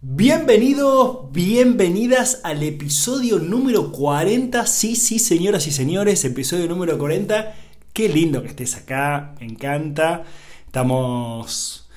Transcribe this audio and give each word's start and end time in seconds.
Bienvenidos, 0.00 1.32
bienvenidas 1.32 2.40
al 2.44 2.62
episodio 2.62 3.40
número 3.40 3.90
40. 3.90 4.64
Sí, 4.64 4.94
sí, 4.94 5.18
señoras 5.18 5.66
y 5.66 5.72
señores, 5.72 6.24
episodio 6.24 6.68
número 6.68 6.96
40. 6.96 7.52
Qué 7.92 8.08
lindo 8.08 8.40
que 8.40 8.46
estés 8.46 8.76
acá, 8.76 9.34
me 9.40 9.46
encanta. 9.46 10.22
Estamos 10.66 11.88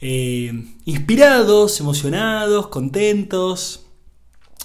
eh, 0.00 0.52
inspirados, 0.86 1.78
emocionados, 1.78 2.66
contentos. 2.66 3.86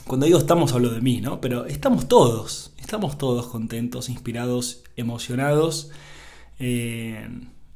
Cuando 0.08 0.26
digo 0.26 0.40
estamos 0.40 0.74
hablo 0.74 0.90
de 0.90 1.02
mí, 1.02 1.22
¿no? 1.22 1.40
Pero 1.40 1.68
estamos 1.68 2.08
todos, 2.08 2.74
estamos 2.80 3.16
todos 3.20 3.46
contentos, 3.46 4.10
inspirados, 4.10 4.82
emocionados. 4.96 5.92
Eh, 6.58 7.30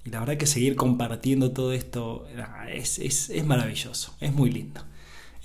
y 0.04 0.10
la 0.10 0.22
verdad 0.22 0.38
que 0.38 0.48
seguir 0.48 0.76
compartiendo 0.76 1.52
todo 1.52 1.74
esto 1.74 2.26
es, 2.74 2.98
es 2.98 3.46
maravilloso, 3.46 4.16
es 4.20 4.34
muy 4.34 4.50
lindo 4.50 4.82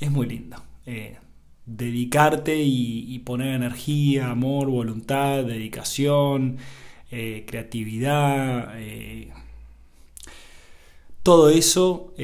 es 0.00 0.10
muy 0.10 0.26
lindo. 0.26 0.56
Eh, 0.86 1.18
dedicarte 1.66 2.56
y, 2.58 3.18
poner 3.20 3.54
energía, 3.54 4.30
amor, 4.30 4.68
voluntad, 4.68 5.44
dedicación, 5.44 6.56
eh, 7.12 7.44
creatividad, 7.46 8.72
eh, 8.76 9.30
todo 11.22 11.50
eso 11.50 12.14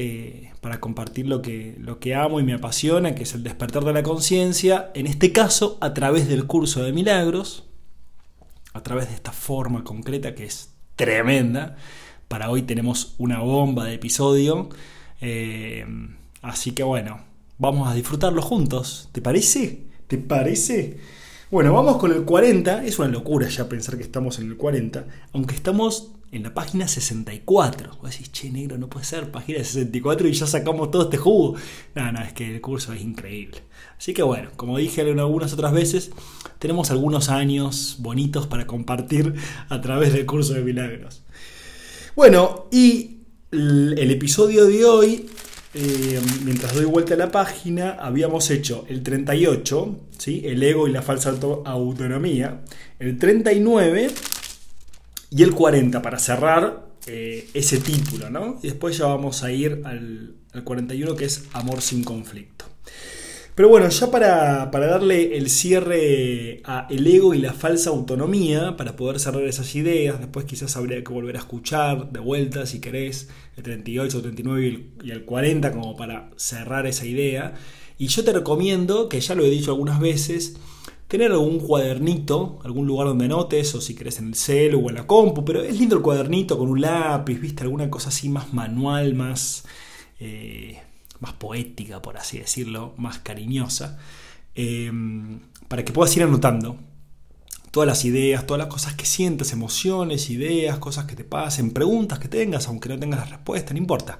para 0.59 0.81
compartir 0.81 1.27
lo 1.27 1.41
que, 1.41 1.75
lo 1.79 1.99
que 1.99 2.15
amo 2.15 2.39
y 2.39 2.43
me 2.43 2.53
apasiona, 2.53 3.15
que 3.15 3.23
es 3.23 3.35
el 3.35 3.43
despertar 3.43 3.85
de 3.85 3.93
la 3.93 4.03
conciencia, 4.03 4.91
en 4.95 5.07
este 5.07 5.31
caso 5.31 5.77
a 5.79 5.93
través 5.93 6.27
del 6.27 6.45
curso 6.45 6.83
de 6.83 6.91
milagros, 6.91 7.63
a 8.73 8.81
través 8.83 9.07
de 9.07 9.15
esta 9.15 9.31
forma 9.31 9.83
concreta 9.83 10.35
que 10.35 10.45
es 10.45 10.73
tremenda. 10.95 11.77
Para 12.27 12.49
hoy 12.49 12.63
tenemos 12.63 13.15
una 13.17 13.39
bomba 13.39 13.85
de 13.85 13.93
episodio. 13.93 14.69
así 16.41 16.71
que 16.71 16.83
bueno, 16.83 17.26
Vamos 17.59 17.89
a 17.89 17.95
disfrutarlo 17.95 18.43
juntos. 18.43 19.09
¿Te 19.11 19.19
parece? 19.19 19.87
¿Te 20.05 20.19
parece? 20.19 20.99
Bueno, 21.49 21.73
vamos 21.73 21.97
con 21.97 22.11
el 22.11 22.23
40. 22.23 22.85
Es 22.85 22.99
una 22.99 23.07
locura 23.07 23.47
ya 23.49 23.67
pensar 23.67 23.97
que 23.97 24.03
estamos 24.03 24.37
en 24.37 24.47
el 24.47 24.57
40, 24.57 25.07
aunque 25.33 25.55
estamos 25.55 26.11
en 26.31 26.43
la 26.43 26.53
página 26.53 26.87
64. 26.87 27.97
Vos 27.99 28.11
decís, 28.11 28.31
che, 28.31 28.51
negro, 28.51 28.77
no 28.77 28.91
puede 28.91 29.07
ser, 29.07 29.31
página 29.31 29.57
64 29.57 30.27
y 30.27 30.33
ya 30.33 30.45
sacamos 30.45 30.91
todo 30.91 31.03
este 31.03 31.17
jugo. 31.17 31.55
No, 31.95 32.11
no, 32.11 32.21
es 32.21 32.31
que 32.33 32.53
el 32.53 32.61
curso 32.61 32.93
es 32.93 33.01
increíble. 33.01 33.63
Así 33.97 34.13
que 34.13 34.21
bueno, 34.21 34.51
como 34.55 34.77
dije 34.77 35.01
algunas 35.01 35.51
otras 35.51 35.73
veces, 35.73 36.11
tenemos 36.59 36.91
algunos 36.91 37.29
años 37.29 37.95
bonitos 37.97 38.45
para 38.45 38.67
compartir 38.67 39.33
a 39.69 39.81
través 39.81 40.13
del 40.13 40.27
curso 40.27 40.53
de 40.53 40.61
milagros. 40.61 41.23
Bueno, 42.15 42.67
y 42.71 43.21
el 43.51 44.11
episodio 44.11 44.67
de 44.67 44.85
hoy 44.85 45.29
eh, 45.79 46.19
mientras 46.43 46.73
doy 46.73 46.85
vuelta 46.85 47.13
a 47.13 47.17
la 47.17 47.31
página, 47.31 47.91
habíamos 47.99 48.49
hecho 48.49 48.85
el 48.89 49.03
38, 49.03 49.99
¿sí? 50.17 50.41
el 50.43 50.63
ego 50.63 50.87
y 50.87 50.91
la 50.91 51.03
falsa 51.03 51.37
autonomía, 51.65 52.61
el 52.97 53.19
39 53.19 54.09
y 55.29 55.43
el 55.43 55.53
40 55.53 56.01
para 56.01 56.17
cerrar 56.17 56.87
eh, 57.05 57.47
ese 57.53 57.77
título, 57.77 58.31
¿no? 58.31 58.57
Y 58.63 58.69
después 58.69 58.97
ya 58.97 59.05
vamos 59.05 59.43
a 59.43 59.51
ir 59.51 59.83
al, 59.85 60.33
al 60.53 60.63
41 60.63 61.15
que 61.15 61.25
es 61.25 61.43
amor 61.53 61.81
sin 61.81 62.03
conflicto. 62.03 62.65
Pero 63.57 63.69
bueno, 63.69 63.89
ya 63.89 64.11
para, 64.11 64.67
darle 64.67 65.35
el 65.35 65.49
cierre 65.49 66.61
a 66.63 66.85
el 66.91 67.07
ego 67.07 67.33
y 67.33 67.39
la 67.39 67.53
falsa 67.53 67.89
autonomía, 67.89 68.77
para 68.77 68.95
poder 68.95 69.19
cerrar 69.19 69.43
esas 69.45 69.73
ideas, 69.73 70.19
después 70.19 70.45
quizás 70.45 70.77
habría 70.77 71.03
que 71.03 71.11
volver 71.11 71.37
a 71.37 71.39
escuchar 71.39 72.11
de 72.11 72.19
vuelta, 72.19 72.67
si 72.67 72.79
querés, 72.79 73.29
el 73.55 73.63
38, 73.63 74.17
el 74.17 74.21
39 74.21 74.89
y 75.03 75.09
el 75.09 75.25
40 75.25 75.71
como 75.71 75.97
para 75.97 76.29
cerrar 76.35 76.85
esa 76.85 77.07
idea. 77.07 77.55
Y 77.97 78.09
yo 78.09 78.23
te 78.23 78.31
recomiendo, 78.31 79.09
que 79.09 79.21
ya 79.21 79.33
lo 79.33 79.43
he 79.43 79.49
dicho 79.49 79.71
algunas 79.71 79.99
veces, 79.99 80.57
tener 81.07 81.31
algún 81.31 81.57
cuadernito, 81.59 82.59
algún 82.63 82.85
lugar 82.85 83.07
donde 83.07 83.25
anotes, 83.25 83.73
o 83.73 83.81
si 83.81 83.95
querés 83.95 84.19
en 84.19 84.27
el 84.27 84.35
celu 84.35 84.85
o 84.85 84.89
en 84.89 84.97
la 84.97 85.07
compu, 85.07 85.43
pero 85.43 85.63
es 85.63 85.79
lindo 85.79 85.95
el 85.95 86.03
cuadernito 86.03 86.59
con 86.59 86.69
un 86.69 86.81
lápiz, 86.81 87.41
viste, 87.41 87.63
alguna 87.63 87.89
cosa 87.89 88.09
así 88.09 88.29
más 88.29 88.53
manual, 88.53 89.15
más... 89.15 89.65
Eh, 90.19 90.77
más 91.19 91.33
poética, 91.33 92.01
por 92.01 92.17
así 92.17 92.39
decirlo, 92.39 92.93
más 92.97 93.19
cariñosa, 93.19 93.97
eh, 94.55 94.91
para 95.67 95.83
que 95.83 95.93
puedas 95.93 96.15
ir 96.15 96.23
anotando 96.23 96.77
todas 97.71 97.87
las 97.87 98.05
ideas, 98.05 98.45
todas 98.45 98.59
las 98.59 98.69
cosas 98.69 98.95
que 98.95 99.05
sientes, 99.05 99.51
emociones, 99.51 100.29
ideas, 100.29 100.79
cosas 100.79 101.05
que 101.05 101.15
te 101.15 101.23
pasen, 101.23 101.71
preguntas 101.71 102.19
que 102.19 102.27
tengas, 102.27 102.67
aunque 102.67 102.89
no 102.89 102.97
tengas 102.97 103.19
la 103.19 103.37
respuesta, 103.37 103.73
no 103.73 103.79
importa. 103.79 104.19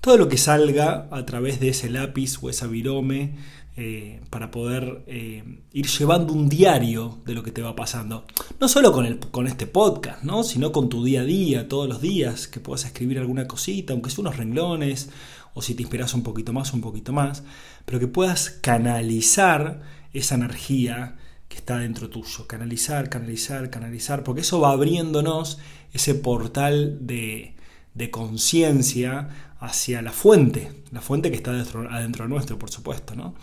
Todo 0.00 0.16
lo 0.16 0.28
que 0.28 0.38
salga 0.38 1.06
a 1.10 1.26
través 1.26 1.60
de 1.60 1.68
ese 1.68 1.90
lápiz 1.90 2.38
o 2.40 2.48
esa 2.48 2.66
virome 2.66 3.34
eh, 3.76 4.20
para 4.30 4.50
poder 4.50 5.04
eh, 5.06 5.44
ir 5.72 5.86
llevando 5.86 6.32
un 6.32 6.48
diario 6.48 7.18
de 7.26 7.34
lo 7.34 7.42
que 7.42 7.52
te 7.52 7.62
va 7.62 7.76
pasando. 7.76 8.24
No 8.58 8.68
solo 8.68 8.92
con, 8.92 9.04
el, 9.04 9.18
con 9.18 9.46
este 9.46 9.66
podcast, 9.66 10.22
¿no? 10.22 10.42
sino 10.42 10.72
con 10.72 10.88
tu 10.88 11.04
día 11.04 11.20
a 11.20 11.24
día, 11.24 11.68
todos 11.68 11.88
los 11.88 12.00
días, 12.00 12.48
que 12.48 12.60
puedas 12.60 12.84
escribir 12.84 13.18
alguna 13.18 13.46
cosita, 13.46 13.92
aunque 13.92 14.10
sea 14.10 14.22
unos 14.22 14.38
renglones, 14.38 15.10
o 15.54 15.62
si 15.62 15.74
te 15.74 15.82
inspiras 15.82 16.14
un 16.14 16.22
poquito 16.22 16.52
más, 16.52 16.72
un 16.72 16.80
poquito 16.80 17.12
más, 17.12 17.42
pero 17.84 17.98
que 17.98 18.06
puedas 18.06 18.50
canalizar 18.50 19.82
esa 20.12 20.34
energía 20.34 21.16
que 21.48 21.56
está 21.56 21.78
dentro 21.78 22.08
tuyo. 22.08 22.46
Canalizar, 22.46 23.08
canalizar, 23.08 23.70
canalizar, 23.70 24.22
porque 24.22 24.42
eso 24.42 24.60
va 24.60 24.70
abriéndonos 24.70 25.58
ese 25.92 26.14
portal 26.14 26.98
de, 27.00 27.54
de 27.94 28.10
conciencia 28.10 29.28
hacia 29.58 30.00
la 30.00 30.12
fuente, 30.12 30.72
la 30.90 31.00
fuente 31.00 31.30
que 31.30 31.36
está 31.36 31.50
adentro, 31.50 31.90
adentro 31.90 32.28
nuestro, 32.28 32.58
por 32.58 32.70
supuesto, 32.70 33.14
¿no? 33.14 33.34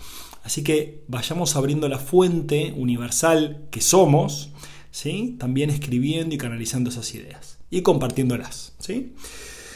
Así 0.43 0.63
que 0.63 1.03
vayamos 1.07 1.55
abriendo 1.55 1.89
la 1.89 1.99
fuente 1.99 2.73
universal 2.75 3.67
que 3.69 3.81
somos, 3.81 4.51
¿sí? 4.91 5.35
También 5.37 5.69
escribiendo 5.69 6.33
y 6.33 6.37
canalizando 6.37 6.89
esas 6.89 7.13
ideas 7.13 7.59
y 7.69 7.81
compartiéndolas, 7.81 8.73
¿sí? 8.79 9.13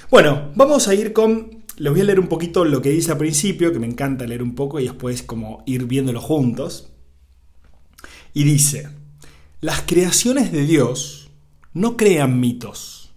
Bueno, 0.09 0.51
vamos 0.55 0.87
a 0.87 0.95
ir 0.95 1.13
con 1.13 1.60
les 1.81 1.91
voy 1.91 2.01
a 2.01 2.03
leer 2.03 2.19
un 2.19 2.27
poquito 2.27 2.63
lo 2.63 2.79
que 2.79 2.91
dice 2.91 3.11
al 3.11 3.17
principio, 3.17 3.73
que 3.73 3.79
me 3.79 3.87
encanta 3.87 4.27
leer 4.27 4.43
un 4.43 4.53
poco 4.53 4.79
y 4.79 4.83
después 4.83 5.23
como 5.23 5.63
ir 5.65 5.85
viéndolo 5.85 6.21
juntos. 6.21 6.91
Y 8.35 8.43
dice, 8.43 8.89
las 9.61 9.81
creaciones 9.81 10.51
de 10.51 10.67
Dios 10.67 11.31
no 11.73 11.97
crean 11.97 12.39
mitos, 12.39 13.15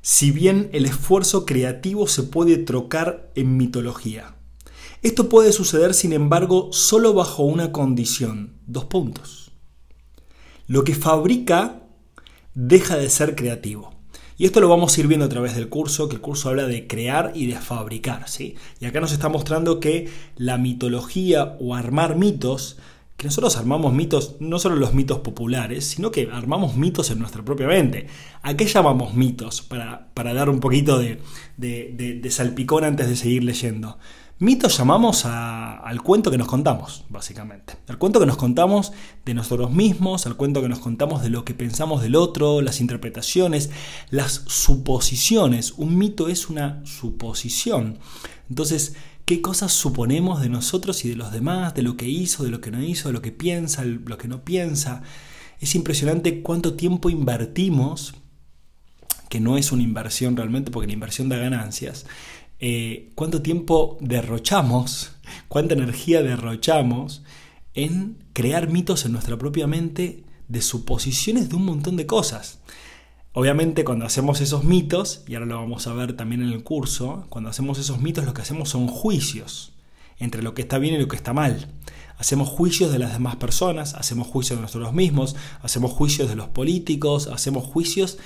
si 0.00 0.30
bien 0.30 0.70
el 0.72 0.86
esfuerzo 0.86 1.44
creativo 1.44 2.08
se 2.08 2.22
puede 2.22 2.56
trocar 2.56 3.30
en 3.34 3.58
mitología. 3.58 4.36
Esto 5.02 5.28
puede 5.28 5.52
suceder, 5.52 5.92
sin 5.92 6.14
embargo, 6.14 6.70
solo 6.72 7.12
bajo 7.12 7.42
una 7.42 7.72
condición, 7.72 8.54
dos 8.66 8.86
puntos. 8.86 9.50
Lo 10.66 10.82
que 10.82 10.94
fabrica 10.94 11.82
deja 12.54 12.96
de 12.96 13.10
ser 13.10 13.36
creativo. 13.36 13.95
Y 14.38 14.44
esto 14.44 14.60
lo 14.60 14.68
vamos 14.68 14.96
a 14.96 15.00
ir 15.00 15.06
viendo 15.06 15.24
a 15.24 15.30
través 15.30 15.54
del 15.54 15.68
curso, 15.68 16.08
que 16.08 16.16
el 16.16 16.20
curso 16.20 16.50
habla 16.50 16.66
de 16.66 16.86
crear 16.86 17.32
y 17.34 17.46
de 17.46 17.56
fabricar, 17.56 18.28
¿sí? 18.28 18.56
Y 18.80 18.84
acá 18.84 19.00
nos 19.00 19.12
está 19.12 19.28
mostrando 19.28 19.80
que 19.80 20.10
la 20.36 20.58
mitología 20.58 21.56
o 21.58 21.74
armar 21.74 22.16
mitos, 22.16 22.76
que 23.16 23.26
nosotros 23.26 23.56
armamos 23.56 23.94
mitos, 23.94 24.36
no 24.40 24.58
solo 24.58 24.76
los 24.76 24.92
mitos 24.92 25.20
populares, 25.20 25.86
sino 25.86 26.10
que 26.10 26.28
armamos 26.30 26.76
mitos 26.76 27.10
en 27.10 27.18
nuestra 27.18 27.42
propia 27.42 27.66
mente. 27.66 28.08
¿A 28.42 28.54
qué 28.54 28.66
llamamos 28.66 29.14
mitos? 29.14 29.62
Para, 29.62 30.10
dar 30.14 30.50
un 30.50 30.60
poquito 30.60 30.98
de, 30.98 31.18
de 31.56 32.30
salpicón 32.30 32.84
antes 32.84 33.08
de 33.08 33.16
seguir 33.16 33.42
leyendo. 33.42 33.96
Mitos 34.38 34.76
llamamos 34.76 35.24
al 35.24 36.02
cuento 36.02 36.30
que 36.30 36.36
nos 36.36 36.46
contamos, 36.46 37.06
básicamente. 37.08 37.78
Al 37.88 37.96
cuento 37.96 38.20
que 38.20 38.26
nos 38.26 38.36
contamos 38.36 38.92
de 39.24 39.32
nosotros 39.32 39.70
mismos, 39.70 40.26
al 40.26 40.36
cuento 40.36 40.60
que 40.60 40.68
nos 40.68 40.80
contamos 40.80 41.22
de 41.22 41.30
lo 41.30 41.46
que 41.46 41.54
pensamos 41.54 42.02
del 42.02 42.16
otro, 42.16 42.60
las 42.60 42.82
interpretaciones, 42.82 43.70
las 44.10 44.42
suposiciones. 44.46 45.72
Un 45.78 45.96
mito 45.96 46.28
es 46.28 46.50
una 46.50 46.84
suposición. 46.84 47.98
Entonces, 48.50 48.94
¿qué 49.24 49.40
cosas 49.40 49.72
suponemos 49.72 50.42
de 50.42 50.50
nosotros 50.50 51.06
y 51.06 51.08
de 51.08 51.16
los 51.16 51.32
demás, 51.32 51.74
de 51.74 51.80
lo 51.80 51.96
que 51.96 52.06
hizo, 52.06 52.44
de 52.44 52.50
lo 52.50 52.60
que 52.60 52.70
no 52.70 52.82
hizo, 52.82 53.08
de 53.08 53.14
lo 53.14 53.22
que 53.22 53.32
piensa, 53.32 53.84
de 53.84 54.00
lo 54.04 54.18
que 54.18 54.28
no 54.28 54.44
piensa? 54.44 55.00
Es 55.60 55.74
impresionante 55.74 56.42
cuánto 56.42 56.74
tiempo 56.74 57.08
invertimos, 57.08 58.12
que 59.30 59.40
no 59.40 59.56
es 59.56 59.72
una 59.72 59.82
inversión 59.82 60.36
realmente, 60.36 60.70
porque 60.70 60.88
la 60.88 60.92
inversión 60.92 61.30
da 61.30 61.38
ganancias 61.38 62.04
eh, 62.60 63.12
cuánto 63.14 63.42
tiempo 63.42 63.98
derrochamos, 64.00 65.12
cuánta 65.48 65.74
energía 65.74 66.22
derrochamos 66.22 67.22
en 67.74 68.16
crear 68.32 68.68
mitos 68.68 69.04
en 69.04 69.12
nuestra 69.12 69.36
propia 69.36 69.66
mente 69.66 70.24
de 70.48 70.62
suposiciones 70.62 71.48
de 71.48 71.56
un 71.56 71.64
montón 71.64 71.96
de 71.96 72.06
cosas. 72.06 72.60
Obviamente 73.32 73.84
cuando 73.84 74.06
hacemos 74.06 74.40
esos 74.40 74.64
mitos, 74.64 75.22
y 75.26 75.34
ahora 75.34 75.46
lo 75.46 75.56
vamos 75.56 75.86
a 75.86 75.92
ver 75.92 76.16
también 76.16 76.42
en 76.42 76.48
el 76.48 76.62
curso, 76.64 77.26
cuando 77.28 77.50
hacemos 77.50 77.78
esos 77.78 78.00
mitos 78.00 78.24
lo 78.24 78.32
que 78.32 78.42
hacemos 78.42 78.70
son 78.70 78.88
juicios 78.88 79.72
entre 80.18 80.42
lo 80.42 80.54
que 80.54 80.62
está 80.62 80.78
bien 80.78 80.94
y 80.94 80.98
lo 80.98 81.08
que 81.08 81.16
está 81.16 81.34
mal. 81.34 81.68
Hacemos 82.16 82.48
juicios 82.48 82.90
de 82.90 82.98
las 82.98 83.12
demás 83.12 83.36
personas, 83.36 83.92
hacemos 83.92 84.26
juicios 84.26 84.58
de 84.58 84.62
nosotros 84.62 84.94
mismos, 84.94 85.36
hacemos 85.60 85.92
juicios 85.92 86.30
de 86.30 86.36
los 86.36 86.48
políticos, 86.48 87.26
hacemos 87.26 87.64
juicios 87.64 88.16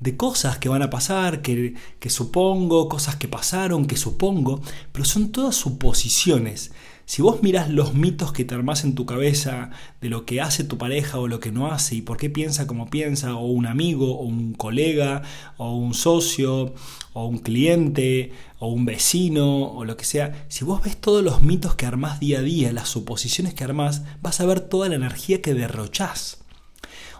de 0.00 0.16
cosas 0.16 0.58
que 0.58 0.68
van 0.68 0.82
a 0.82 0.90
pasar, 0.90 1.42
que, 1.42 1.74
que 1.98 2.10
supongo, 2.10 2.88
cosas 2.88 3.16
que 3.16 3.28
pasaron, 3.28 3.86
que 3.86 3.96
supongo, 3.96 4.60
pero 4.92 5.04
son 5.04 5.32
todas 5.32 5.56
suposiciones. 5.56 6.72
Si 7.08 7.22
vos 7.22 7.42
mirás 7.42 7.70
los 7.70 7.94
mitos 7.94 8.32
que 8.34 8.44
te 8.44 8.54
armás 8.54 8.84
en 8.84 8.94
tu 8.94 9.06
cabeza 9.06 9.70
de 10.02 10.10
lo 10.10 10.26
que 10.26 10.42
hace 10.42 10.62
tu 10.62 10.76
pareja 10.76 11.18
o 11.18 11.26
lo 11.26 11.40
que 11.40 11.50
no 11.50 11.72
hace 11.72 11.94
y 11.94 12.02
por 12.02 12.18
qué 12.18 12.28
piensa 12.28 12.66
como 12.66 12.90
piensa, 12.90 13.34
o 13.34 13.46
un 13.46 13.64
amigo, 13.64 14.18
o 14.18 14.24
un 14.24 14.52
colega, 14.52 15.22
o 15.56 15.74
un 15.74 15.94
socio, 15.94 16.74
o 17.14 17.26
un 17.26 17.38
cliente, 17.38 18.32
o 18.58 18.68
un 18.68 18.84
vecino, 18.84 19.72
o 19.72 19.86
lo 19.86 19.96
que 19.96 20.04
sea, 20.04 20.44
si 20.48 20.66
vos 20.66 20.82
ves 20.82 20.98
todos 20.98 21.24
los 21.24 21.40
mitos 21.40 21.76
que 21.76 21.86
armás 21.86 22.20
día 22.20 22.40
a 22.40 22.42
día, 22.42 22.74
las 22.74 22.90
suposiciones 22.90 23.54
que 23.54 23.64
armás, 23.64 24.02
vas 24.20 24.42
a 24.42 24.44
ver 24.46 24.60
toda 24.60 24.90
la 24.90 24.96
energía 24.96 25.40
que 25.40 25.54
derrochás. 25.54 26.44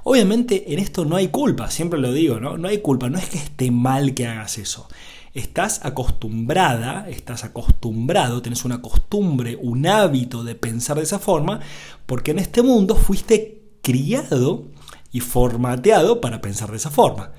Obviamente 0.09 0.73
en 0.73 0.79
esto 0.79 1.05
no 1.05 1.17
hay 1.17 1.29
culpa, 1.29 1.71
siempre 1.71 2.01
lo 2.01 2.13
digo, 2.13 2.41
¿no? 2.41 2.57
No 2.57 2.69
hay 2.69 2.79
culpa, 2.79 3.11
no 3.11 3.19
es 3.19 3.29
que 3.29 3.37
esté 3.37 3.71
mal 3.71 4.15
que 4.15 4.27
hagas 4.27 4.57
eso 4.57 4.89
estás 5.35 5.85
acostumbrada, 5.85 7.09
estás 7.09 7.45
acostumbrado, 7.45 8.43
tienes 8.43 8.65
una 8.65 8.83
costumbre, 8.83 9.57
un 9.61 9.87
hábito 9.87 10.43
de 10.43 10.55
pensar 10.55 10.97
de 10.97 11.05
esa 11.05 11.19
forma, 11.19 11.61
porque 12.07 12.33
en 12.33 12.39
este 12.39 12.63
mundo 12.63 12.97
fuiste 12.97 13.63
criado 13.83 14.67
y 15.13 15.21
formateado 15.21 16.21
para 16.21 16.41
pensar 16.41 16.71
de 16.71 16.79
esa 16.79 16.91
forma. 16.91 17.33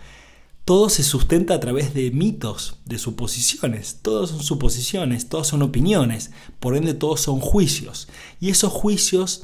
Todo 0.66 0.90
se 0.90 1.04
sustenta 1.04 1.56
a 1.56 1.60
través 1.60 1.94
de 1.96 2.12
mitos, 2.12 2.78
de 2.86 3.00
suposiciones. 3.00 4.00
Todos 4.04 4.30
son 4.30 4.44
suposiciones, 4.44 5.28
todas 5.28 5.48
son 5.48 5.64
opiniones, 5.64 6.32
por 6.60 6.78
ende 6.78 6.94
todos 6.94 7.22
son 7.22 7.40
juicios. 7.40 8.08
Y 8.40 8.50
esos 8.50 8.72
juicios 8.72 9.44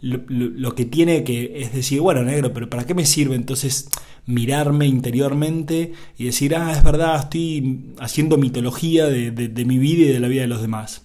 lo, 0.00 0.74
que 0.74 0.84
tiene 0.84 1.24
que 1.24 1.62
es 1.62 1.72
decir, 1.72 2.00
bueno, 2.00 2.22
negro, 2.22 2.52
pero 2.52 2.68
¿para 2.68 2.84
qué 2.84 2.94
me 2.94 3.06
sirve 3.06 3.36
entonces 3.36 3.88
mirarme 4.26 4.86
interiormente 4.86 5.92
y 6.18 6.24
decir, 6.24 6.56
ah, 6.56 6.72
es 6.72 6.82
verdad, 6.82 7.20
estoy 7.20 7.94
haciendo 7.98 8.36
mitología 8.36 9.06
de, 9.06 9.30
de 9.30 9.64
mi 9.64 9.78
vida 9.78 10.04
y 10.04 10.12
de 10.12 10.20
la 10.20 10.28
vida 10.28 10.42
de 10.42 10.48
los 10.48 10.62
demás? 10.62 11.02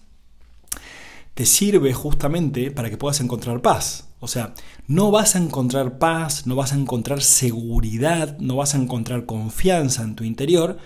Te 1.33 1.45
sirve 1.45 1.93
justamente 1.93 2.71
para 2.71 2.89
que 2.89 2.97
puedas 2.97 3.21
encontrar 3.21 3.61
paz. 3.61 4.09
O 4.19 4.27
sea, 4.27 4.53
no 4.87 5.11
vas 5.11 5.35
a 5.35 5.39
encontrar 5.39 5.97
paz, 5.97 6.45
no 6.45 6.55
vas 6.55 6.73
a 6.73 6.75
encontrar 6.75 7.21
seguridad, 7.21 8.37
no 8.39 8.57
vas 8.57 8.75
a 8.75 8.77
encontrar 8.77 9.25
confianza 9.25 10.03
en 10.03 10.15
tu 10.15 10.25
interior 10.25 10.77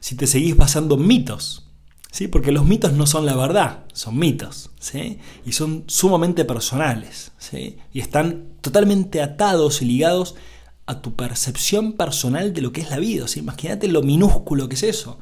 si 0.00 0.14
te 0.16 0.26
seguís 0.26 0.56
basando 0.56 0.96
en 0.96 1.06
mitos. 1.06 1.61
¿Sí? 2.12 2.28
Porque 2.28 2.52
los 2.52 2.64
mitos 2.64 2.92
no 2.92 3.06
son 3.06 3.26
la 3.26 3.34
verdad, 3.34 3.80
son 3.92 4.16
mitos, 4.16 4.70
¿sí? 4.78 5.18
Y 5.44 5.52
son 5.52 5.82
sumamente 5.88 6.44
personales, 6.44 7.32
¿sí? 7.38 7.78
Y 7.92 8.00
están 8.00 8.44
totalmente 8.60 9.20
atados 9.20 9.82
y 9.82 9.86
ligados 9.86 10.36
a 10.86 11.00
tu 11.00 11.16
percepción 11.16 11.94
personal 11.94 12.52
de 12.52 12.60
lo 12.60 12.70
que 12.70 12.82
es 12.82 12.90
la 12.90 12.98
vida, 12.98 13.26
¿sí? 13.26 13.40
Imagínate 13.40 13.88
lo 13.88 14.02
minúsculo 14.02 14.68
que 14.68 14.76
es 14.76 14.84
eso. 14.84 15.18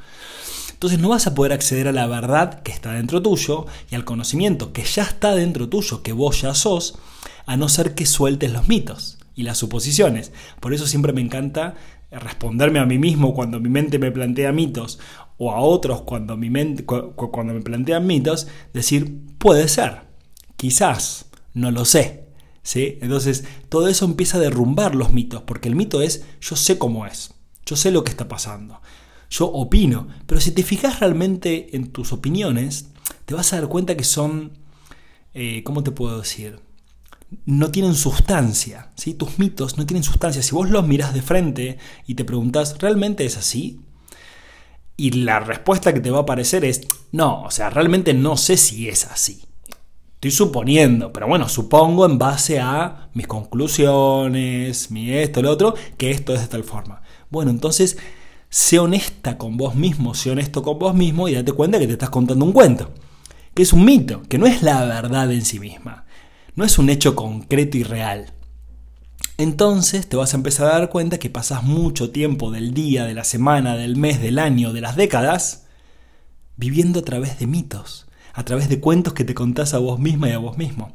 Entonces 0.72 0.98
no 0.98 1.10
vas 1.10 1.26
a 1.26 1.34
poder 1.34 1.52
acceder 1.52 1.86
a 1.88 1.92
la 1.92 2.06
verdad 2.06 2.62
que 2.62 2.72
está 2.72 2.92
dentro 2.92 3.22
tuyo 3.22 3.66
y 3.90 3.94
al 3.94 4.04
conocimiento 4.04 4.72
que 4.72 4.82
ya 4.82 5.04
está 5.04 5.34
dentro 5.34 5.68
tuyo, 5.68 6.02
que 6.02 6.12
vos 6.12 6.42
ya 6.42 6.54
sos, 6.54 6.98
a 7.46 7.56
no 7.56 7.68
ser 7.68 7.94
que 7.94 8.04
sueltes 8.04 8.52
los 8.52 8.66
mitos 8.66 9.18
y 9.36 9.44
las 9.44 9.58
suposiciones. 9.58 10.32
Por 10.58 10.74
eso 10.74 10.86
siempre 10.86 11.12
me 11.12 11.20
encanta 11.20 11.76
responderme 12.10 12.80
a 12.80 12.86
mí 12.86 12.98
mismo 12.98 13.34
cuando 13.34 13.60
mi 13.60 13.68
mente 13.68 14.00
me 14.00 14.10
plantea 14.10 14.50
mitos 14.50 14.98
o 15.42 15.50
a 15.52 15.60
otros 15.60 16.02
cuando, 16.02 16.36
me 16.36 16.50
plantean 16.50 18.06
mitos, 18.06 18.46
decir, 18.74 19.22
puede 19.38 19.68
ser, 19.68 20.02
quizás, 20.56 21.30
no 21.54 21.70
lo 21.70 21.86
sé. 21.86 22.26
¿sí? 22.62 22.98
Entonces, 23.00 23.44
todo 23.70 23.88
eso 23.88 24.04
empieza 24.04 24.36
a 24.36 24.40
derrumbar 24.42 24.94
los 24.94 25.14
mitos, 25.14 25.42
porque 25.44 25.70
el 25.70 25.76
mito 25.76 26.02
es, 26.02 26.26
yo 26.42 26.56
sé 26.56 26.76
cómo 26.76 27.06
es, 27.06 27.32
yo 27.64 27.74
sé 27.74 27.90
lo 27.90 28.04
que 28.04 28.10
está 28.10 28.28
pasando, 28.28 28.82
yo 29.30 29.46
opino, 29.46 30.08
pero 30.26 30.42
si 30.42 30.50
te 30.50 30.62
fijas 30.62 31.00
realmente 31.00 31.74
en 31.74 31.90
tus 31.90 32.12
opiniones, 32.12 32.90
te 33.24 33.32
vas 33.32 33.54
a 33.54 33.60
dar 33.60 33.70
cuenta 33.70 33.96
que 33.96 34.04
son, 34.04 34.52
eh, 35.32 35.62
¿cómo 35.64 35.82
te 35.82 35.90
puedo 35.90 36.18
decir? 36.18 36.60
no 37.46 37.70
tienen 37.70 37.94
sustancia, 37.94 38.90
¿sí? 38.96 39.14
tus 39.14 39.38
mitos 39.38 39.78
no 39.78 39.86
tienen 39.86 40.02
sustancia. 40.02 40.42
Si 40.42 40.52
vos 40.52 40.68
los 40.68 40.84
mirás 40.86 41.14
de 41.14 41.22
frente 41.22 41.78
y 42.04 42.16
te 42.16 42.24
preguntas, 42.24 42.76
¿realmente 42.80 43.24
es 43.24 43.36
así? 43.36 43.78
Y 45.00 45.12
la 45.12 45.40
respuesta 45.40 45.94
que 45.94 46.00
te 46.00 46.10
va 46.10 46.18
a 46.18 46.22
aparecer 46.24 46.62
es, 46.62 46.82
no, 47.10 47.44
o 47.44 47.50
sea, 47.50 47.70
realmente 47.70 48.12
no 48.12 48.36
sé 48.36 48.58
si 48.58 48.86
es 48.86 49.06
así. 49.06 49.40
Estoy 50.16 50.30
suponiendo, 50.30 51.10
pero 51.10 51.26
bueno, 51.26 51.48
supongo 51.48 52.04
en 52.04 52.18
base 52.18 52.60
a 52.60 53.08
mis 53.14 53.26
conclusiones, 53.26 54.90
mi 54.90 55.10
esto, 55.10 55.40
lo 55.40 55.52
otro, 55.52 55.74
que 55.96 56.10
esto 56.10 56.34
es 56.34 56.42
de 56.42 56.48
tal 56.48 56.64
forma. 56.64 57.00
Bueno, 57.30 57.50
entonces, 57.50 57.96
sé 58.50 58.78
honesta 58.78 59.38
con 59.38 59.56
vos 59.56 59.74
mismo, 59.74 60.12
sé 60.12 60.32
honesto 60.32 60.62
con 60.62 60.78
vos 60.78 60.94
mismo 60.94 61.28
y 61.30 61.34
date 61.34 61.52
cuenta 61.52 61.78
que 61.78 61.86
te 61.86 61.94
estás 61.94 62.10
contando 62.10 62.44
un 62.44 62.52
cuento, 62.52 62.90
que 63.54 63.62
es 63.62 63.72
un 63.72 63.86
mito, 63.86 64.20
que 64.28 64.36
no 64.36 64.44
es 64.44 64.62
la 64.62 64.84
verdad 64.84 65.32
en 65.32 65.46
sí 65.46 65.58
misma, 65.58 66.04
no 66.56 66.62
es 66.66 66.78
un 66.78 66.90
hecho 66.90 67.16
concreto 67.16 67.78
y 67.78 67.84
real 67.84 68.34
entonces 69.40 70.06
te 70.06 70.18
vas 70.18 70.34
a 70.34 70.36
empezar 70.36 70.66
a 70.66 70.78
dar 70.78 70.90
cuenta 70.90 71.18
que 71.18 71.30
pasas 71.30 71.62
mucho 71.62 72.10
tiempo 72.10 72.50
del 72.50 72.74
día, 72.74 73.06
de 73.06 73.14
la 73.14 73.24
semana, 73.24 73.74
del 73.74 73.96
mes, 73.96 74.20
del 74.20 74.38
año, 74.38 74.74
de 74.74 74.82
las 74.82 74.96
décadas, 74.96 75.64
viviendo 76.58 77.00
a 77.00 77.04
través 77.04 77.38
de 77.38 77.46
mitos, 77.46 78.06
a 78.34 78.44
través 78.44 78.68
de 78.68 78.80
cuentos 78.80 79.14
que 79.14 79.24
te 79.24 79.32
contás 79.32 79.72
a 79.72 79.78
vos 79.78 79.98
misma 79.98 80.28
y 80.28 80.32
a 80.32 80.38
vos 80.38 80.58
mismo. 80.58 80.92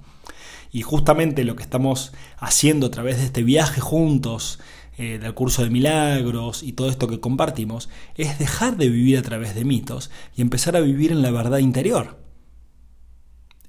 Y 0.72 0.84
justamente 0.84 1.44
lo 1.44 1.56
que 1.56 1.64
estamos 1.64 2.14
haciendo 2.38 2.86
a 2.86 2.92
través 2.92 3.18
de 3.18 3.26
este 3.26 3.42
viaje 3.42 3.82
juntos, 3.82 4.60
eh, 5.00 5.18
del 5.18 5.34
curso 5.34 5.64
de 5.64 5.72
milagros 5.72 6.62
y 6.62 6.74
todo 6.74 6.92
esto 6.92 7.08
que 7.08 7.20
compartimos, 7.20 7.90
es 8.14 8.38
dejar 8.38 8.78
de 8.78 8.90
vivir 8.90 9.18
a 9.18 9.24
través 9.24 9.56
de 9.56 9.66
mitos 9.66 10.12
y 10.36 10.44
empezar 10.44 10.76
a 10.76 10.82
vivir 10.82 11.12
en 11.12 11.24
la 11.24 11.32
verdad 11.32 11.58
interior. 11.58 12.20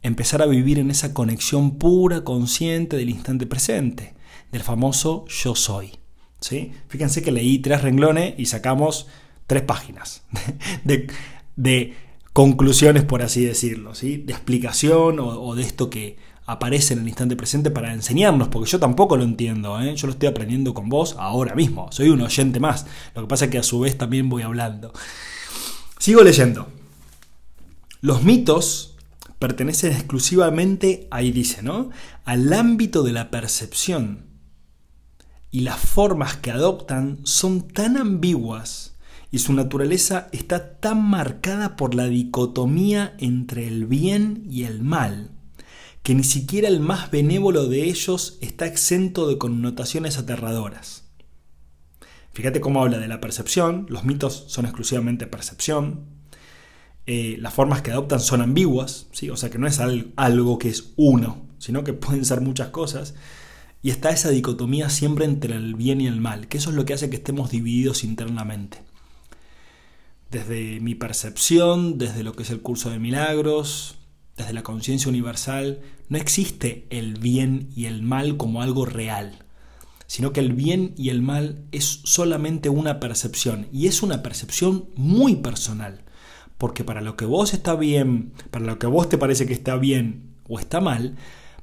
Empezar 0.03 0.43
a 0.43 0.47
vivir 0.47 0.79
en 0.79 0.91
esa 0.91 1.15
conexión 1.15 1.79
pura, 1.79 2.25
consciente 2.25 2.99
del 2.99 3.09
instante 3.09 3.47
presente 3.47 4.16
del 4.57 4.65
famoso 4.65 5.27
yo 5.29 5.55
soy. 5.55 5.93
¿sí? 6.41 6.73
Fíjense 6.89 7.23
que 7.23 7.31
leí 7.31 7.59
tres 7.59 7.83
renglones 7.83 8.35
y 8.39 8.47
sacamos 8.47 9.07
tres 9.47 9.63
páginas 9.63 10.25
de, 10.85 11.95
conclusiones, 12.33 13.05
por 13.05 13.23
así 13.23 13.45
decirlo, 13.45 13.95
¿sí? 13.95 14.17
de 14.19 14.33
explicación 14.33 15.19
o, 15.21 15.55
de 15.55 15.63
esto 15.63 15.89
que 15.89 16.17
aparece 16.45 16.95
en 16.95 17.01
el 17.01 17.09
instante 17.09 17.35
presente 17.35 17.71
para 17.71 17.93
enseñarnos, 17.93 18.49
porque 18.49 18.71
yo 18.71 18.79
tampoco 18.79 19.17
lo 19.17 19.25
entiendo, 19.25 19.81
¿eh? 19.81 19.97
yo 19.97 20.07
lo 20.07 20.13
estoy 20.13 20.29
aprendiendo 20.29 20.75
con 20.75 20.89
vos 20.89 21.17
ahora 21.19 21.55
mismo, 21.55 21.91
soy 21.91 22.11
un 22.11 22.21
oyente 22.21 22.61
más, 22.61 22.87
lo 23.15 23.23
que 23.23 23.29
pasa 23.29 23.47
es 23.47 23.51
que 23.51 23.59
a 23.59 23.63
su 23.63 23.81
vez 23.81 23.97
también 23.97 24.29
voy 24.29 24.43
hablando. 24.43 24.93
Sigo 25.99 26.23
leyendo. 26.23 26.69
Los 28.03 28.23
mitos 28.23 28.97
pertenecen 29.39 29.93
exclusivamente, 29.93 31.09
ahí 31.11 31.33
dice, 31.33 31.63
¿no? 31.63 31.91
Al 32.25 32.53
ámbito 32.53 33.03
de 33.03 33.13
la 33.13 33.31
percepción 33.31 34.26
y 35.57 35.61
las 35.61 35.79
formas 35.79 36.37
que 36.37 36.51
adoptan 36.51 37.21
son 37.23 37.67
tan 37.67 37.97
ambiguas 37.97 38.95
y 39.31 39.39
su 39.39 39.55
naturaleza 39.55 40.29
está 40.33 40.79
tan 40.81 41.03
marcada 41.03 41.77
por 41.77 41.95
la 41.95 42.05
dicotomía 42.05 43.15
entre 43.21 43.67
el 43.67 43.87
bien 43.87 44.45
y 44.51 44.65
el 44.65 44.83
mal, 44.83 45.31
que 46.03 46.15
ni 46.15 46.25
siquiera 46.25 46.69
el 46.69 46.81
más 46.81 47.11
benévolo 47.11 47.69
de 47.69 47.85
ellos 47.85 48.37
está 48.43 48.67
exento 48.67 49.27
de 49.27 49.39
connotaciones 49.39 50.19
aterradoras. 50.19 51.05
Fíjate 52.35 52.61
cómo 52.61 52.83
habla 52.83 52.99
de 52.99 53.09
la 53.09 53.23
percepción, 53.23 53.87
los 53.89 54.05
mitos 54.05 54.45
son 54.49 54.67
exclusivamente 54.67 55.27
percepción, 55.27 56.05
eh, 57.07 57.39
las 57.41 57.55
formas 57.55 57.81
que 57.81 57.93
adoptan 57.93 58.21
son 58.21 58.43
ambiguas, 58.43 59.07
¿sí? 59.11 59.31
o 59.31 59.39
sea 59.39 59.49
que 59.49 59.57
no 59.57 59.67
es 59.67 59.81
algo 59.81 60.59
que 60.59 60.69
es 60.69 60.93
uno, 60.97 61.47
sino 61.57 61.83
que 61.83 61.95
pueden 61.95 62.27
ser 62.27 62.43
muchas 62.43 62.69
cosas, 62.69 63.15
y 63.83 63.91
está 63.91 64.11
esa 64.11 64.31
dicotomía 64.31 64.91
siempre 64.91 65.25
entre 65.25 65.55
el 65.55 65.75
bien 65.75 66.01
y 66.01 66.07
el 66.07 66.21
mal, 66.21 66.49
que 66.49 66.59
eso 66.59 66.71
es 66.71 66.77
lo 66.77 66.85
que 66.85 66.95
hace 66.95 67.11
que 67.11 67.17
estemos 67.17 67.51
divididos 67.51 68.05
internamente. 68.05 68.83
Desde 70.31 70.81
mi 70.81 70.95
percepción, 70.95 71.99
desde 71.99 72.25
lo 72.25 72.35
que 72.35 72.43
es 72.43 72.51
el 72.51 72.61
curso 72.61 72.91
de 72.91 72.99
milagros, 72.99 73.97
desde 74.37 74.53
la 74.53 74.63
conciencia 74.63 75.09
universal, 75.09 75.81
no 76.09 76.19
existe 76.19 76.87
el 76.91 77.15
bien 77.15 77.71
y 77.75 77.87
el 77.87 78.03
mal 78.03 78.37
como 78.37 78.61
algo 78.61 78.87
real, 78.87 79.45
sino 80.07 80.33
que 80.33 80.41
el 80.41 80.53
bien 80.53 80.95
y 80.97 81.09
el 81.11 81.23
mal 81.23 81.65
es 81.73 82.01
solamente 82.05 82.69
una 82.69 83.01
percepción, 83.01 83.69
y 83.73 83.87
es 83.87 84.03
una 84.03 84.23
percepción 84.23 84.91
muy 84.95 85.37
personal, 85.37 86.03
porque 86.59 86.85
para 86.85 87.01
lo 87.01 87.17
que 87.17 87.25
vos 87.25 87.55
está 87.55 87.75
bien, 87.75 88.33
para 88.51 88.67
lo 88.67 88.79
que 88.79 88.87
vos 88.87 89.09
te 89.09 89.19
parece 89.19 89.47
que 89.47 89.53
está 89.53 89.77
bien 89.77 90.35
o 90.49 90.59
está 90.59 90.81
mal, 90.81 91.17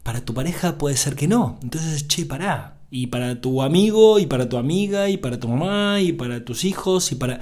para 0.03 0.23
tu 0.23 0.33
pareja 0.33 0.77
puede 0.77 0.97
ser 0.97 1.15
que 1.15 1.27
no. 1.27 1.57
Entonces, 1.63 2.07
che, 2.07 2.25
pará. 2.25 2.77
Y 2.91 3.07
para 3.07 3.41
tu 3.41 3.61
amigo, 3.61 4.19
y 4.19 4.27
para 4.27 4.47
tu 4.47 4.57
amiga, 4.57 5.09
y 5.09 5.17
para 5.17 5.39
tu 5.39 5.47
mamá, 5.47 5.99
y 6.01 6.11
para 6.11 6.45
tus 6.45 6.65
hijos, 6.65 7.11
y 7.11 7.15
para... 7.15 7.39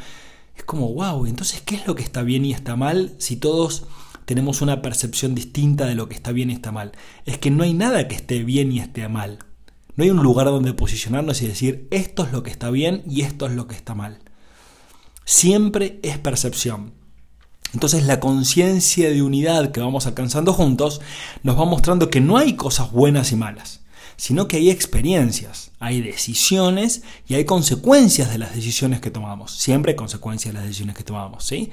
Es 0.55 0.63
como, 0.63 0.93
wow, 0.93 1.25
entonces, 1.25 1.61
¿qué 1.61 1.75
es 1.75 1.87
lo 1.87 1.95
que 1.95 2.03
está 2.03 2.23
bien 2.23 2.45
y 2.45 2.53
está 2.53 2.75
mal 2.75 3.15
si 3.17 3.35
todos 3.35 3.85
tenemos 4.25 4.61
una 4.61 4.81
percepción 4.81 5.33
distinta 5.33 5.85
de 5.87 5.95
lo 5.95 6.07
que 6.07 6.15
está 6.15 6.31
bien 6.31 6.51
y 6.51 6.53
está 6.53 6.71
mal? 6.71 6.91
Es 7.25 7.37
que 7.37 7.51
no 7.51 7.63
hay 7.63 7.73
nada 7.73 8.07
que 8.07 8.15
esté 8.15 8.43
bien 8.43 8.71
y 8.71 8.79
esté 8.79 9.07
mal. 9.07 9.39
No 9.95 10.03
hay 10.03 10.09
un 10.09 10.23
lugar 10.23 10.47
donde 10.47 10.73
posicionarnos 10.73 11.41
y 11.41 11.47
decir 11.47 11.87
esto 11.91 12.23
es 12.25 12.31
lo 12.31 12.43
que 12.43 12.51
está 12.51 12.69
bien 12.69 13.03
y 13.09 13.21
esto 13.21 13.45
es 13.45 13.53
lo 13.53 13.67
que 13.67 13.75
está 13.75 13.95
mal. 13.95 14.19
Siempre 15.25 15.99
es 16.03 16.17
percepción. 16.17 16.93
Entonces 17.73 18.05
la 18.05 18.19
conciencia 18.19 19.09
de 19.09 19.21
unidad 19.21 19.71
que 19.71 19.79
vamos 19.79 20.05
alcanzando 20.07 20.53
juntos 20.53 21.01
nos 21.43 21.57
va 21.57 21.65
mostrando 21.65 22.09
que 22.09 22.21
no 22.21 22.37
hay 22.37 22.55
cosas 22.55 22.91
buenas 22.91 23.31
y 23.31 23.35
malas, 23.35 23.81
sino 24.17 24.47
que 24.47 24.57
hay 24.57 24.69
experiencias, 24.69 25.71
hay 25.79 26.01
decisiones 26.01 27.03
y 27.27 27.35
hay 27.35 27.45
consecuencias 27.45 28.29
de 28.29 28.37
las 28.37 28.53
decisiones 28.53 28.99
que 28.99 29.09
tomamos. 29.09 29.51
Siempre 29.51 29.91
hay 29.91 29.95
consecuencias 29.95 30.53
de 30.53 30.59
las 30.59 30.67
decisiones 30.67 30.95
que 30.95 31.03
tomamos, 31.03 31.45
¿sí? 31.45 31.71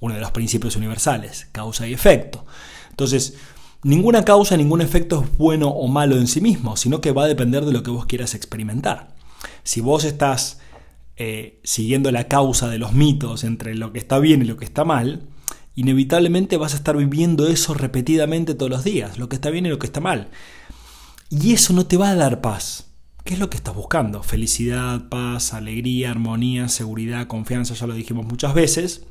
Uno 0.00 0.14
de 0.14 0.20
los 0.20 0.32
principios 0.32 0.76
universales, 0.76 1.46
causa 1.52 1.86
y 1.86 1.94
efecto. 1.94 2.44
Entonces, 2.90 3.34
ninguna 3.82 4.24
causa, 4.24 4.56
ningún 4.56 4.80
efecto 4.80 5.22
es 5.22 5.38
bueno 5.38 5.68
o 5.68 5.86
malo 5.86 6.16
en 6.16 6.26
sí 6.26 6.40
mismo, 6.40 6.76
sino 6.76 7.00
que 7.00 7.12
va 7.12 7.24
a 7.24 7.28
depender 7.28 7.64
de 7.64 7.72
lo 7.72 7.82
que 7.82 7.90
vos 7.90 8.06
quieras 8.06 8.34
experimentar. 8.34 9.14
Si 9.62 9.80
vos 9.80 10.04
estás 10.04 10.58
eh, 11.16 11.60
siguiendo 11.62 12.10
la 12.10 12.24
causa 12.24 12.68
de 12.68 12.78
los 12.78 12.92
mitos 12.92 13.44
entre 13.44 13.74
lo 13.74 13.92
que 13.92 14.00
está 14.00 14.18
bien 14.18 14.42
y 14.42 14.44
lo 14.44 14.56
que 14.56 14.64
está 14.64 14.84
mal, 14.84 15.22
inevitablemente 15.76 16.56
vas 16.56 16.72
a 16.72 16.78
estar 16.78 16.96
viviendo 16.96 17.46
eso 17.46 17.74
repetidamente 17.74 18.54
todos 18.54 18.70
los 18.70 18.82
días, 18.82 19.18
lo 19.18 19.28
que 19.28 19.36
está 19.36 19.50
bien 19.50 19.66
y 19.66 19.68
lo 19.68 19.78
que 19.78 19.86
está 19.86 20.00
mal. 20.00 20.30
Y 21.30 21.52
eso 21.52 21.72
no 21.72 21.86
te 21.86 21.96
va 21.96 22.10
a 22.10 22.14
dar 22.16 22.40
paz. 22.40 22.86
¿Qué 23.24 23.34
es 23.34 23.40
lo 23.40 23.50
que 23.50 23.56
estás 23.56 23.74
buscando? 23.74 24.22
Felicidad, 24.22 25.08
paz, 25.08 25.52
alegría, 25.52 26.10
armonía, 26.10 26.68
seguridad, 26.68 27.26
confianza, 27.26 27.74
ya 27.74 27.86
lo 27.86 27.94
dijimos 27.94 28.26
muchas 28.26 28.54
veces. 28.54 29.04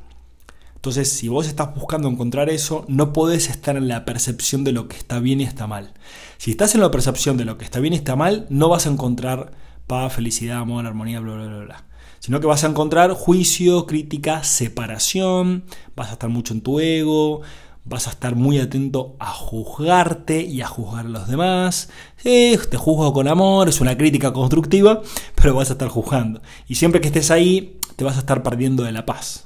Entonces, 0.75 1.11
si 1.11 1.27
vos 1.27 1.47
estás 1.47 1.75
buscando 1.75 2.07
encontrar 2.07 2.49
eso, 2.49 2.85
no 2.87 3.11
podés 3.11 3.49
estar 3.49 3.75
en 3.75 3.87
la 3.87 4.05
percepción 4.05 4.63
de 4.63 4.71
lo 4.71 4.87
que 4.87 4.97
está 4.97 5.19
bien 5.19 5.41
y 5.41 5.43
está 5.43 5.67
mal. 5.67 5.93
Si 6.37 6.51
estás 6.51 6.75
en 6.75 6.81
la 6.81 6.91
percepción 6.91 7.37
de 7.37 7.45
lo 7.45 7.57
que 7.57 7.65
está 7.65 7.79
bien 7.79 7.93
y 7.93 7.97
está 7.97 8.15
mal, 8.15 8.47
no 8.49 8.69
vas 8.69 8.87
a 8.87 8.91
encontrar 8.91 9.51
paz, 9.87 10.13
felicidad, 10.13 10.59
amor, 10.59 10.85
armonía, 10.85 11.19
bla, 11.19 11.33
bla, 11.33 11.47
bla, 11.47 11.65
bla. 11.65 11.85
Sino 12.25 12.39
que 12.39 12.47
vas 12.47 12.63
a 12.63 12.67
encontrar 12.67 13.11
juicio, 13.11 13.85
crítica, 13.85 14.43
separación, 14.43 15.63
vas 15.95 16.09
a 16.09 16.13
estar 16.13 16.27
mucho 16.27 16.55
en 16.55 16.61
tu 16.61 16.79
ego, 16.79 17.41
vas 17.83 18.07
a 18.07 18.09
estar 18.09 18.35
muy 18.35 18.57
atento 18.57 19.15
a 19.19 19.31
juzgarte 19.31 20.41
y 20.41 20.63
a 20.63 20.67
juzgar 20.67 21.05
a 21.05 21.09
los 21.09 21.27
demás. 21.27 21.89
te 22.23 22.77
juzgo 22.77 23.13
con 23.13 23.27
amor, 23.27 23.69
es 23.69 23.79
una 23.79 23.95
crítica 23.95 24.33
constructiva, 24.33 25.03
pero 25.35 25.53
vas 25.53 25.69
a 25.69 25.73
estar 25.73 25.87
juzgando. 25.87 26.41
Y 26.67 26.73
siempre 26.73 26.99
que 26.99 27.09
estés 27.09 27.29
ahí, 27.29 27.79
te 27.95 28.03
vas 28.03 28.15
a 28.15 28.21
estar 28.21 28.41
perdiendo 28.41 28.81
de 28.81 28.91
la 28.91 29.05
paz. 29.05 29.45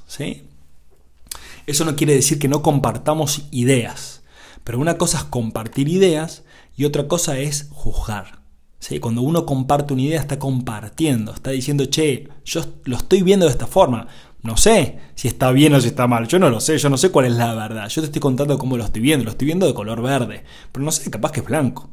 Eso 1.66 1.84
no 1.84 1.96
quiere 1.96 2.14
decir 2.14 2.38
que 2.38 2.48
no 2.48 2.62
compartamos 2.62 3.42
ideas, 3.50 4.22
pero 4.64 4.78
una 4.78 4.96
cosa 4.96 5.18
es 5.18 5.24
compartir 5.24 5.90
ideas 5.90 6.44
y 6.78 6.86
otra 6.86 7.08
cosa 7.08 7.38
es 7.38 7.68
juzgar. 7.72 8.39
¿Sí? 8.80 8.98
Cuando 8.98 9.22
uno 9.22 9.46
comparte 9.46 9.92
una 9.92 10.02
idea 10.02 10.20
está 10.20 10.38
compartiendo, 10.38 11.32
está 11.32 11.50
diciendo, 11.50 11.84
che, 11.84 12.28
yo 12.44 12.62
lo 12.84 12.96
estoy 12.96 13.22
viendo 13.22 13.46
de 13.46 13.52
esta 13.52 13.66
forma, 13.66 14.08
no 14.42 14.56
sé 14.56 14.98
si 15.14 15.28
está 15.28 15.52
bien 15.52 15.74
o 15.74 15.80
si 15.80 15.88
está 15.88 16.06
mal, 16.06 16.26
yo 16.26 16.38
no 16.38 16.48
lo 16.48 16.60
sé, 16.60 16.78
yo 16.78 16.88
no 16.88 16.96
sé 16.96 17.10
cuál 17.10 17.26
es 17.26 17.34
la 17.34 17.54
verdad, 17.54 17.88
yo 17.90 18.00
te 18.00 18.06
estoy 18.06 18.20
contando 18.20 18.58
cómo 18.58 18.78
lo 18.78 18.84
estoy 18.84 19.02
viendo, 19.02 19.24
lo 19.24 19.32
estoy 19.32 19.46
viendo 19.46 19.66
de 19.66 19.74
color 19.74 20.00
verde, 20.00 20.44
pero 20.72 20.82
no 20.84 20.90
sé, 20.90 21.10
capaz 21.10 21.30
que 21.30 21.40
es 21.40 21.46
blanco. 21.46 21.90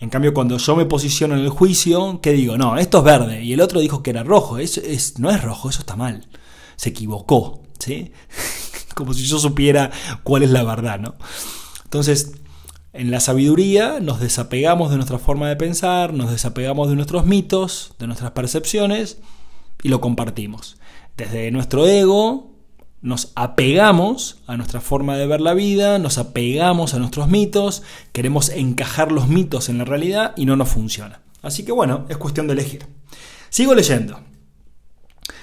En 0.00 0.10
cambio, 0.10 0.34
cuando 0.34 0.58
yo 0.58 0.76
me 0.76 0.86
posiciono 0.86 1.34
en 1.34 1.40
el 1.40 1.50
juicio, 1.50 2.20
¿qué 2.20 2.32
digo? 2.32 2.58
No, 2.58 2.76
esto 2.78 2.98
es 2.98 3.04
verde 3.04 3.42
y 3.42 3.52
el 3.52 3.60
otro 3.60 3.80
dijo 3.80 4.02
que 4.02 4.10
era 4.10 4.24
rojo, 4.24 4.58
eso 4.58 4.80
es, 4.84 5.18
no 5.20 5.30
es 5.30 5.42
rojo, 5.42 5.70
eso 5.70 5.80
está 5.80 5.94
mal, 5.94 6.26
se 6.76 6.90
equivocó, 6.90 7.62
¿sí? 7.78 8.12
como 8.94 9.14
si 9.14 9.24
yo 9.24 9.38
supiera 9.38 9.92
cuál 10.24 10.42
es 10.42 10.50
la 10.50 10.64
verdad, 10.64 10.98
¿no? 10.98 11.14
Entonces, 11.84 12.32
en 12.92 13.10
la 13.10 13.20
sabiduría 13.20 14.00
nos 14.00 14.20
desapegamos 14.20 14.90
de 14.90 14.96
nuestra 14.96 15.18
forma 15.18 15.48
de 15.48 15.56
pensar, 15.56 16.14
nos 16.14 16.30
desapegamos 16.30 16.88
de 16.88 16.96
nuestros 16.96 17.26
mitos, 17.26 17.94
de 17.98 18.06
nuestras 18.06 18.30
percepciones 18.32 19.18
y 19.82 19.88
lo 19.88 20.00
compartimos. 20.00 20.78
Desde 21.16 21.50
nuestro 21.50 21.86
ego 21.86 22.52
nos 23.00 23.32
apegamos 23.36 24.38
a 24.46 24.56
nuestra 24.56 24.80
forma 24.80 25.16
de 25.16 25.26
ver 25.26 25.40
la 25.40 25.54
vida, 25.54 25.98
nos 25.98 26.18
apegamos 26.18 26.94
a 26.94 26.98
nuestros 26.98 27.28
mitos, 27.28 27.82
queremos 28.12 28.48
encajar 28.48 29.12
los 29.12 29.28
mitos 29.28 29.68
en 29.68 29.78
la 29.78 29.84
realidad 29.84 30.32
y 30.36 30.46
no 30.46 30.56
nos 30.56 30.68
funciona. 30.68 31.20
Así 31.42 31.64
que 31.64 31.72
bueno, 31.72 32.06
es 32.08 32.16
cuestión 32.16 32.46
de 32.46 32.54
elegir. 32.54 32.86
Sigo 33.50 33.74
leyendo. 33.74 34.20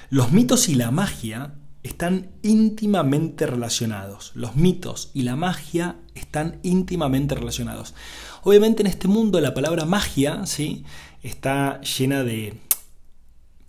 Los 0.09 0.31
mitos 0.31 0.67
y 0.67 0.75
la 0.75 0.91
magia 0.91 1.53
están 1.85 2.31
íntimamente 2.41 3.45
relacionados. 3.45 4.31
Los 4.33 4.55
mitos 4.55 5.11
y 5.13 5.21
la 5.21 5.35
magia 5.35 5.97
están 6.15 6.59
íntimamente 6.63 7.35
relacionados. 7.35 7.93
Obviamente 8.41 8.81
en 8.81 8.87
este 8.87 9.07
mundo 9.07 9.39
la 9.39 9.53
palabra 9.53 9.85
magia 9.85 10.47
¿sí? 10.47 10.83
está 11.21 11.79
llena 11.81 12.23
de 12.23 12.59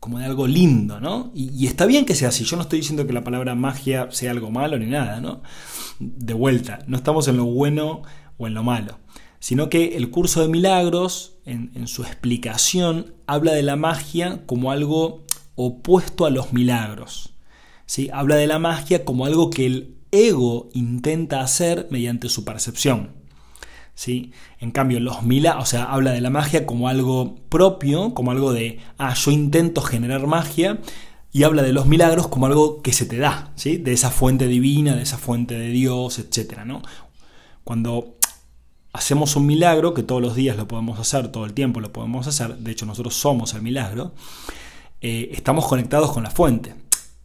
como 0.01 0.19
de 0.19 0.25
algo 0.25 0.47
lindo, 0.47 0.99
¿no? 0.99 1.31
Y, 1.35 1.67
está 1.67 1.85
bien 1.85 2.07
que 2.07 2.15
sea 2.15 2.29
así. 2.29 2.45
Yo 2.45 2.57
no 2.57 2.63
estoy 2.63 2.79
diciendo 2.79 3.07
que 3.07 3.13
la 3.13 3.25
palabra 3.25 3.55
magia 3.55 4.09
sea 4.11 4.31
algo 4.31 4.51
malo 4.51 4.79
ni 4.79 4.87
nada, 4.87 5.21
¿no? 5.21 5.43
De 5.99 6.33
vuelta, 6.33 6.79
no 6.87 6.97
estamos 6.97 7.29
en 7.29 7.37
lo 7.37 7.45
bueno 7.45 8.03
o 8.39 8.47
en 8.47 8.55
lo 8.55 8.63
malo, 8.63 8.99
sino 9.41 9.69
que 9.69 9.97
el 9.97 10.11
curso 10.11 10.41
de 10.41 10.49
milagros, 10.49 11.35
en, 11.45 11.71
en 11.75 11.87
su 11.87 12.03
explicación, 12.03 13.15
habla 13.27 13.53
de 13.53 13.63
la 13.63 13.77
magia 13.77 14.47
como 14.47 14.71
algo 14.71 15.27
opuesto 15.55 16.25
a 16.25 16.31
los 16.31 16.53
milagros. 16.53 17.36
Habla 18.13 18.37
de 18.37 18.47
la 18.47 18.59
magia 18.59 19.05
como 19.05 19.27
algo 19.27 19.51
que 19.51 19.67
el 19.67 19.97
ego 20.11 20.69
intenta 20.73 21.41
hacer 21.41 21.89
mediante 21.91 22.29
su 22.29 22.45
percepción. 22.45 23.13
¿sí? 23.95 24.33
En 24.61 24.71
cambio, 24.71 25.01
los 25.01 25.23
milagros, 25.23 25.65
o 25.65 25.67
sea, 25.67 25.85
habla 25.85 26.13
de 26.13 26.21
la 26.21 26.31
magia 26.31 26.67
como 26.67 26.89
algo 26.89 27.37
propio, 27.49 28.15
como 28.15 28.31
algo 28.31 28.53
de, 28.53 28.79
ah, 28.99 29.15
yo 29.15 29.31
intento 29.33 29.83
generar 29.83 30.27
magia, 30.27 30.79
y 31.33 31.43
habla 31.43 31.63
de 31.63 31.73
los 31.73 31.87
milagros 31.87 32.29
como 32.29 32.47
algo 32.47 32.81
que 32.83 32.93
se 32.93 33.05
te 33.05 33.19
da, 33.19 33.53
¿sí? 33.57 33.77
de 33.77 33.93
esa 33.93 34.11
fuente 34.11 34.47
divina, 34.47 34.95
de 34.95 35.03
esa 35.03 35.19
fuente 35.19 35.55
de 35.55 35.69
Dios, 35.69 36.19
etc. 36.19 36.61
¿no? 36.65 36.83
Cuando 37.65 38.17
hacemos 38.93 39.37
un 39.37 39.45
milagro, 39.47 39.93
que 39.93 40.03
todos 40.03 40.23
los 40.23 40.35
días 40.35 40.57
lo 40.57 40.69
podemos 40.69 40.99
hacer, 40.99 41.29
todo 41.29 41.45
el 41.45 41.53
tiempo 41.53 41.81
lo 41.81 41.93
podemos 41.93 42.27
hacer, 42.27 42.57
de 42.57 42.71
hecho 42.71 42.87
nosotros 42.87 43.15
somos 43.15 43.53
el 43.55 43.63
milagro, 43.63 44.15
eh, 45.03 45.31
estamos 45.33 45.67
conectados 45.67 46.13
con 46.13 46.23
la 46.23 46.31
fuente. 46.31 46.75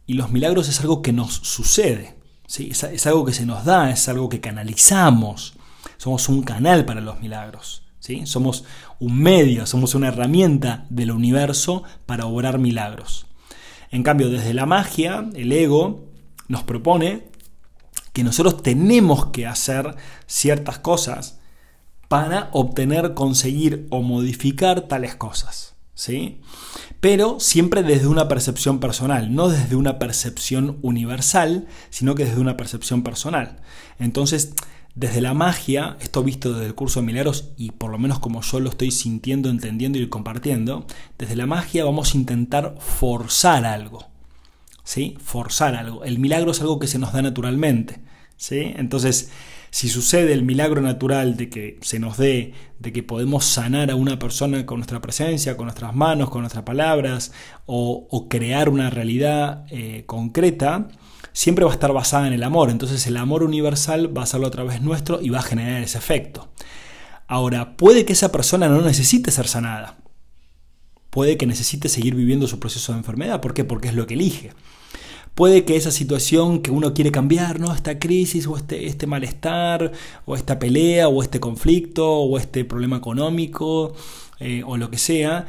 Y 0.06 0.14
los 0.14 0.30
milagros 0.30 0.68
es 0.68 0.80
algo 0.80 1.02
que 1.02 1.12
nos 1.12 1.32
sucede, 1.32 2.16
¿sí? 2.46 2.70
es, 2.70 3.06
algo 3.06 3.24
que 3.24 3.32
se 3.32 3.46
nos 3.46 3.64
da, 3.64 3.90
es 3.90 4.08
algo 4.08 4.28
que 4.28 4.40
canalizamos. 4.40 5.54
Somos 5.96 6.28
un 6.28 6.42
canal 6.42 6.84
para 6.84 7.00
los 7.00 7.20
milagros. 7.20 7.82
¿sí? 8.00 8.26
Somos 8.26 8.64
un 8.98 9.18
medio, 9.18 9.66
somos 9.66 9.94
una 9.94 10.08
herramienta 10.08 10.86
del 10.90 11.12
universo 11.12 11.84
para 12.06 12.26
obrar 12.26 12.58
milagros. 12.58 13.26
En 13.90 14.02
cambio, 14.02 14.30
desde 14.30 14.54
la 14.54 14.66
magia, 14.66 15.28
el 15.34 15.52
ego 15.52 16.04
nos 16.48 16.64
propone 16.64 17.28
que 18.12 18.24
nosotros 18.24 18.62
tenemos 18.62 19.26
que 19.26 19.46
hacer 19.46 19.96
ciertas 20.26 20.78
cosas 20.78 21.38
para 22.08 22.50
obtener, 22.52 23.14
conseguir 23.14 23.86
o 23.90 24.02
modificar 24.02 24.82
tales 24.82 25.14
cosas. 25.14 25.71
¿Sí? 26.02 26.40
pero 26.98 27.38
siempre 27.38 27.84
desde 27.84 28.08
una 28.08 28.26
percepción 28.26 28.80
personal, 28.80 29.32
no 29.32 29.48
desde 29.48 29.76
una 29.76 30.00
percepción 30.00 30.78
universal, 30.82 31.68
sino 31.90 32.16
que 32.16 32.24
desde 32.24 32.40
una 32.40 32.56
percepción 32.56 33.04
personal. 33.04 33.60
Entonces, 34.00 34.54
desde 34.96 35.20
la 35.20 35.32
magia, 35.32 35.96
esto 36.00 36.24
visto 36.24 36.52
desde 36.52 36.66
el 36.66 36.74
curso 36.74 36.98
de 36.98 37.06
milagros 37.06 37.50
y 37.56 37.70
por 37.70 37.92
lo 37.92 37.98
menos 37.98 38.18
como 38.18 38.42
yo 38.42 38.58
lo 38.58 38.70
estoy 38.70 38.90
sintiendo, 38.90 39.48
entendiendo 39.48 39.98
y 39.98 40.08
compartiendo, 40.08 40.86
desde 41.18 41.36
la 41.36 41.46
magia 41.46 41.84
vamos 41.84 42.14
a 42.14 42.18
intentar 42.18 42.74
forzar 42.80 43.64
algo. 43.64 44.08
¿Sí? 44.82 45.16
Forzar 45.22 45.76
algo. 45.76 46.02
El 46.02 46.18
milagro 46.18 46.50
es 46.50 46.60
algo 46.60 46.80
que 46.80 46.88
se 46.88 46.98
nos 46.98 47.12
da 47.12 47.22
naturalmente. 47.22 48.00
¿Sí? 48.36 48.72
Entonces, 48.74 49.30
si 49.72 49.88
sucede 49.88 50.34
el 50.34 50.42
milagro 50.42 50.82
natural 50.82 51.38
de 51.38 51.48
que 51.48 51.78
se 51.80 51.98
nos 51.98 52.18
dé, 52.18 52.52
de 52.78 52.92
que 52.92 53.02
podemos 53.02 53.46
sanar 53.46 53.90
a 53.90 53.96
una 53.96 54.18
persona 54.18 54.66
con 54.66 54.76
nuestra 54.76 55.00
presencia, 55.00 55.56
con 55.56 55.64
nuestras 55.64 55.94
manos, 55.94 56.28
con 56.28 56.42
nuestras 56.42 56.62
palabras, 56.62 57.32
o, 57.64 58.28
crear 58.28 58.68
una 58.68 58.90
realidad 58.90 59.64
eh, 59.70 60.04
concreta, 60.04 60.88
siempre 61.32 61.64
va 61.64 61.70
a 61.70 61.74
estar 61.74 61.90
basada 61.94 62.26
en 62.26 62.34
el 62.34 62.42
amor. 62.42 62.68
Entonces 62.68 63.06
el 63.06 63.16
amor 63.16 63.42
universal 63.42 64.14
va 64.14 64.24
a 64.24 64.26
serlo 64.26 64.46
a 64.46 64.50
través 64.50 64.82
nuestro 64.82 65.22
y 65.22 65.30
va 65.30 65.38
a 65.38 65.42
generar 65.42 65.82
ese 65.82 65.96
efecto. 65.96 66.50
Ahora, 67.26 67.78
puede 67.78 68.04
que 68.04 68.12
esa 68.12 68.30
persona 68.30 68.68
no 68.68 68.82
necesite 68.82 69.30
ser 69.30 69.48
sanada. 69.48 69.96
Puede 71.08 71.38
que 71.38 71.46
necesite 71.46 71.88
seguir 71.88 72.14
viviendo 72.14 72.46
su 72.46 72.60
proceso 72.60 72.92
de 72.92 72.98
enfermedad. 72.98 73.40
¿Por 73.40 73.54
qué? 73.54 73.64
Porque 73.64 73.88
es 73.88 73.94
lo 73.94 74.06
que 74.06 74.14
elige. 74.14 74.52
Puede 75.34 75.64
que 75.64 75.76
esa 75.76 75.90
situación 75.90 76.60
que 76.60 76.70
uno 76.70 76.92
quiere 76.92 77.10
cambiar, 77.10 77.58
¿no? 77.58 77.74
Esta 77.74 77.98
crisis 77.98 78.46
o 78.46 78.56
este, 78.56 78.86
este 78.86 79.06
malestar 79.06 79.92
o 80.26 80.36
esta 80.36 80.58
pelea 80.58 81.08
o 81.08 81.22
este 81.22 81.40
conflicto 81.40 82.06
o 82.06 82.38
este 82.38 82.66
problema 82.66 82.98
económico 82.98 83.94
eh, 84.40 84.62
o 84.66 84.76
lo 84.76 84.90
que 84.90 84.98
sea, 84.98 85.46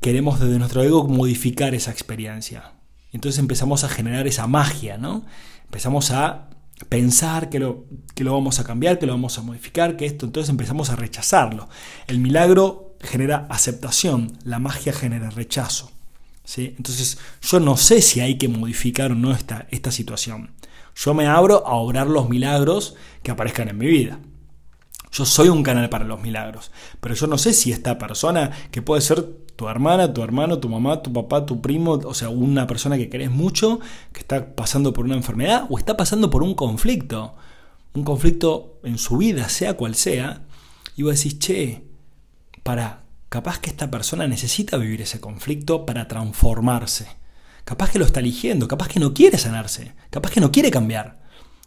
queremos 0.00 0.38
desde 0.38 0.58
nuestro 0.58 0.82
ego 0.82 1.08
modificar 1.08 1.74
esa 1.74 1.90
experiencia. 1.90 2.72
Entonces 3.12 3.38
empezamos 3.38 3.84
a 3.84 3.88
generar 3.88 4.26
esa 4.26 4.46
magia, 4.46 4.98
¿no? 4.98 5.24
Empezamos 5.64 6.10
a 6.10 6.50
pensar 6.88 7.48
que 7.48 7.58
lo, 7.58 7.86
que 8.14 8.24
lo 8.24 8.32
vamos 8.32 8.58
a 8.58 8.64
cambiar, 8.64 8.98
que 8.98 9.06
lo 9.06 9.12
vamos 9.12 9.38
a 9.38 9.42
modificar, 9.42 9.96
que 9.96 10.06
esto, 10.06 10.26
entonces 10.26 10.50
empezamos 10.50 10.90
a 10.90 10.96
rechazarlo. 10.96 11.68
El 12.06 12.18
milagro 12.18 12.96
genera 13.00 13.46
aceptación, 13.48 14.36
la 14.44 14.58
magia 14.58 14.92
genera 14.92 15.30
rechazo. 15.30 15.90
Entonces 16.56 17.18
yo 17.40 17.60
no 17.60 17.76
sé 17.76 18.02
si 18.02 18.20
hay 18.20 18.36
que 18.36 18.48
modificar 18.48 19.12
o 19.12 19.14
no 19.14 19.32
esta, 19.32 19.66
esta 19.70 19.90
situación. 19.90 20.52
Yo 20.94 21.14
me 21.14 21.26
abro 21.26 21.66
a 21.66 21.74
obrar 21.74 22.06
los 22.06 22.28
milagros 22.28 22.94
que 23.22 23.30
aparezcan 23.30 23.68
en 23.68 23.78
mi 23.78 23.86
vida. 23.86 24.18
Yo 25.12 25.26
soy 25.26 25.48
un 25.48 25.62
canal 25.62 25.90
para 25.90 26.06
los 26.06 26.22
milagros, 26.22 26.72
pero 27.00 27.14
yo 27.14 27.26
no 27.26 27.36
sé 27.36 27.52
si 27.52 27.70
esta 27.70 27.98
persona, 27.98 28.50
que 28.70 28.80
puede 28.80 29.02
ser 29.02 29.22
tu 29.56 29.68
hermana, 29.68 30.14
tu 30.14 30.22
hermano, 30.22 30.58
tu 30.58 30.70
mamá, 30.70 31.02
tu 31.02 31.12
papá, 31.12 31.44
tu 31.44 31.60
primo, 31.60 31.92
o 31.92 32.14
sea, 32.14 32.30
una 32.30 32.66
persona 32.66 32.96
que 32.96 33.10
querés 33.10 33.30
mucho, 33.30 33.78
que 34.12 34.20
está 34.20 34.54
pasando 34.54 34.94
por 34.94 35.04
una 35.04 35.14
enfermedad 35.14 35.66
o 35.68 35.76
está 35.76 35.98
pasando 35.98 36.30
por 36.30 36.42
un 36.42 36.54
conflicto, 36.54 37.34
un 37.92 38.04
conflicto 38.04 38.80
en 38.84 38.96
su 38.96 39.18
vida, 39.18 39.50
sea 39.50 39.74
cual 39.74 39.96
sea, 39.96 40.46
y 40.96 41.02
vos 41.02 41.16
decís, 41.16 41.38
che, 41.38 41.84
para, 42.62 43.01
capaz 43.32 43.60
que 43.60 43.70
esta 43.70 43.90
persona 43.90 44.26
necesita 44.26 44.76
vivir 44.76 45.00
ese 45.00 45.18
conflicto 45.18 45.86
para 45.86 46.06
transformarse. 46.06 47.06
Capaz 47.64 47.90
que 47.90 47.98
lo 47.98 48.04
está 48.04 48.20
eligiendo, 48.20 48.68
capaz 48.68 48.88
que 48.88 49.00
no 49.00 49.14
quiere 49.14 49.38
sanarse, 49.38 49.94
capaz 50.10 50.32
que 50.32 50.42
no 50.42 50.52
quiere 50.52 50.70
cambiar. 50.70 51.22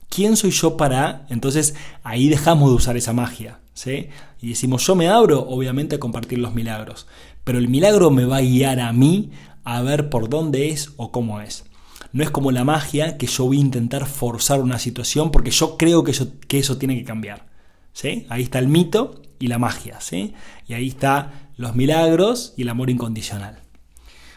¿Quién 0.08 0.38
soy 0.38 0.52
yo 0.52 0.78
para? 0.78 1.26
Entonces 1.28 1.74
ahí 2.04 2.30
dejamos 2.30 2.70
de 2.70 2.76
usar 2.76 2.98
esa 2.98 3.14
magia. 3.14 3.62
¿sí? 3.74 4.10
Y 4.44 4.50
decimos, 4.50 4.86
yo 4.86 4.94
me 4.94 5.08
abro 5.08 5.40
obviamente 5.40 5.96
a 5.96 6.00
compartir 6.00 6.38
los 6.38 6.54
milagros, 6.54 7.08
pero 7.44 7.58
el 7.58 7.68
milagro 7.68 8.12
me 8.12 8.26
va 8.26 8.38
a 8.38 8.42
guiar 8.42 8.80
a 8.80 8.94
mí 8.94 9.32
a 9.64 9.82
ver 9.82 10.12
por 10.12 10.30
dónde 10.30 10.70
es 10.70 10.92
o 10.98 11.12
cómo 11.12 11.42
es. 11.42 11.66
No 12.12 12.22
es 12.22 12.30
como 12.30 12.52
la 12.52 12.64
magia 12.64 13.18
que 13.18 13.26
yo 13.26 13.46
voy 13.46 13.58
a 13.58 13.62
intentar 13.62 14.06
forzar 14.06 14.62
una 14.62 14.78
situación 14.78 15.32
porque 15.32 15.50
yo 15.50 15.78
creo 15.78 16.04
que 16.04 16.12
eso, 16.12 16.28
que 16.48 16.60
eso 16.60 16.78
tiene 16.78 16.96
que 16.96 17.06
cambiar. 17.06 17.48
¿sí? 17.92 18.28
Ahí 18.30 18.44
está 18.44 18.60
el 18.60 18.68
mito 18.68 19.20
y 19.40 19.48
la 19.48 19.58
magia. 19.58 20.00
¿sí? 20.00 20.36
Y 20.68 20.76
ahí 20.76 20.90
está 20.90 21.45
los 21.58 21.76
milagros 21.76 22.54
y 22.58 22.64
el 22.64 22.70
amor 22.70 22.90
incondicional. 22.90 23.60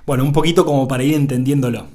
Bueno, 0.07 0.25
un 0.25 0.33
poquito 0.33 0.65
como 0.65 0.89
para 0.89 1.05
ir 1.05 1.15
entendiéndolo. 1.15 1.87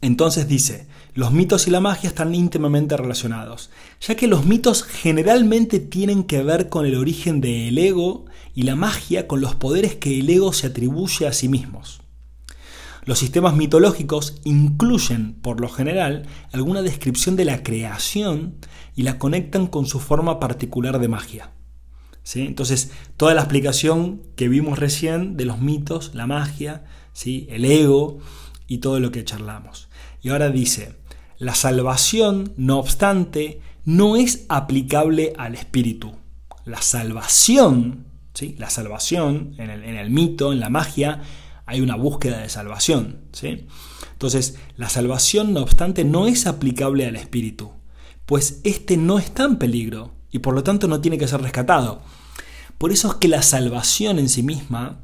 Entonces 0.00 0.48
dice, 0.48 0.88
los 1.14 1.30
mitos 1.30 1.66
y 1.68 1.70
la 1.70 1.80
magia 1.80 2.08
están 2.08 2.34
íntimamente 2.34 2.96
relacionados, 2.96 3.70
ya 4.00 4.14
que 4.14 4.26
los 4.26 4.46
mitos 4.46 4.82
generalmente 4.82 5.78
tienen 5.78 6.24
que 6.24 6.42
ver 6.42 6.68
con 6.68 6.86
el 6.86 6.96
origen 6.96 7.40
del 7.40 7.76
ego 7.76 8.24
y 8.54 8.62
la 8.62 8.76
magia 8.76 9.28
con 9.28 9.40
los 9.40 9.54
poderes 9.54 9.94
que 9.96 10.18
el 10.18 10.30
ego 10.30 10.52
se 10.52 10.68
atribuye 10.68 11.26
a 11.26 11.32
sí 11.32 11.48
mismos. 11.48 12.00
Los 13.04 13.18
sistemas 13.18 13.54
mitológicos 13.56 14.40
incluyen, 14.44 15.34
por 15.34 15.60
lo 15.60 15.68
general, 15.68 16.26
alguna 16.52 16.82
descripción 16.82 17.36
de 17.36 17.44
la 17.44 17.62
creación 17.62 18.54
y 18.94 19.02
la 19.02 19.18
conectan 19.18 19.66
con 19.66 19.86
su 19.86 20.00
forma 20.00 20.40
particular 20.40 20.98
de 20.98 21.08
magia. 21.08 21.50
Entonces, 22.34 22.90
toda 23.16 23.34
la 23.34 23.42
explicación 23.42 24.22
que 24.36 24.48
vimos 24.48 24.78
recién 24.78 25.36
de 25.36 25.44
los 25.44 25.58
mitos, 25.58 26.14
la 26.14 26.26
magia, 26.26 26.84
¿sí? 27.12 27.46
el 27.50 27.64
ego 27.64 28.18
y 28.66 28.78
todo 28.78 29.00
lo 29.00 29.10
que 29.10 29.24
charlamos. 29.24 29.88
Y 30.22 30.30
ahora 30.30 30.50
dice, 30.50 30.94
la 31.38 31.54
salvación, 31.54 32.52
no 32.56 32.78
obstante, 32.78 33.60
no 33.84 34.16
es 34.16 34.46
aplicable 34.48 35.32
al 35.36 35.54
espíritu. 35.54 36.14
La 36.64 36.80
salvación, 36.80 38.06
¿sí? 38.34 38.54
la 38.58 38.70
salvación 38.70 39.54
en 39.58 39.70
el, 39.70 39.84
en 39.84 39.96
el 39.96 40.10
mito, 40.10 40.52
en 40.52 40.60
la 40.60 40.70
magia, 40.70 41.22
hay 41.66 41.80
una 41.80 41.96
búsqueda 41.96 42.38
de 42.38 42.48
salvación. 42.48 43.22
¿sí? 43.32 43.66
Entonces, 44.12 44.56
la 44.76 44.88
salvación, 44.88 45.52
no 45.52 45.60
obstante, 45.60 46.04
no 46.04 46.28
es 46.28 46.46
aplicable 46.46 47.04
al 47.06 47.16
espíritu, 47.16 47.72
pues 48.26 48.60
éste 48.62 48.96
no 48.96 49.18
está 49.18 49.44
en 49.44 49.56
peligro 49.56 50.21
y 50.32 50.40
por 50.40 50.54
lo 50.54 50.64
tanto 50.64 50.88
no 50.88 51.00
tiene 51.00 51.18
que 51.18 51.28
ser 51.28 51.40
rescatado. 51.40 52.02
Por 52.78 52.90
eso 52.90 53.08
es 53.08 53.14
que 53.14 53.28
la 53.28 53.42
salvación 53.42 54.18
en 54.18 54.28
sí 54.28 54.42
misma 54.42 55.02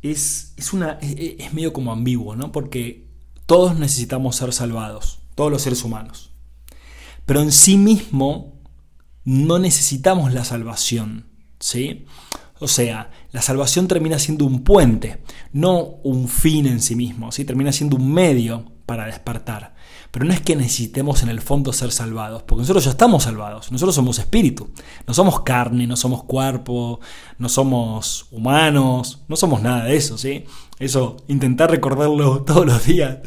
es, 0.00 0.54
es, 0.56 0.72
una, 0.72 0.98
es 1.00 1.52
medio 1.52 1.72
como 1.72 1.92
ambiguo, 1.92 2.34
¿no? 2.34 2.50
porque 2.50 3.06
todos 3.46 3.78
necesitamos 3.78 4.36
ser 4.36 4.52
salvados, 4.52 5.20
todos 5.34 5.52
los 5.52 5.62
seres 5.62 5.84
humanos. 5.84 6.32
Pero 7.26 7.42
en 7.42 7.52
sí 7.52 7.76
mismo 7.76 8.60
no 9.24 9.58
necesitamos 9.58 10.32
la 10.32 10.44
salvación, 10.44 11.26
¿sí? 11.60 12.06
O 12.58 12.68
sea, 12.68 13.10
la 13.30 13.42
salvación 13.42 13.88
termina 13.88 14.18
siendo 14.18 14.44
un 14.44 14.64
puente, 14.64 15.22
no 15.52 15.80
un 16.02 16.28
fin 16.28 16.66
en 16.66 16.80
sí 16.80 16.96
mismo, 16.96 17.30
¿sí? 17.30 17.44
Termina 17.44 17.72
siendo 17.72 17.96
un 17.96 18.12
medio 18.12 18.72
para 18.86 19.06
despertar. 19.06 19.74
Pero 20.12 20.26
no 20.26 20.34
es 20.34 20.42
que 20.42 20.54
necesitemos 20.54 21.22
en 21.22 21.30
el 21.30 21.40
fondo 21.40 21.72
ser 21.72 21.90
salvados, 21.90 22.42
porque 22.42 22.60
nosotros 22.60 22.84
ya 22.84 22.90
estamos 22.90 23.22
salvados, 23.22 23.72
nosotros 23.72 23.94
somos 23.94 24.18
espíritu, 24.18 24.68
no 25.06 25.14
somos 25.14 25.40
carne, 25.40 25.86
no 25.86 25.96
somos 25.96 26.24
cuerpo, 26.24 27.00
no 27.38 27.48
somos 27.48 28.26
humanos, 28.30 29.22
no 29.26 29.36
somos 29.36 29.62
nada 29.62 29.84
de 29.84 29.96
eso, 29.96 30.18
¿sí? 30.18 30.44
Eso, 30.78 31.16
intentar 31.28 31.70
recordarlo 31.70 32.42
todos 32.46 32.66
los 32.66 32.84
días, 32.84 33.20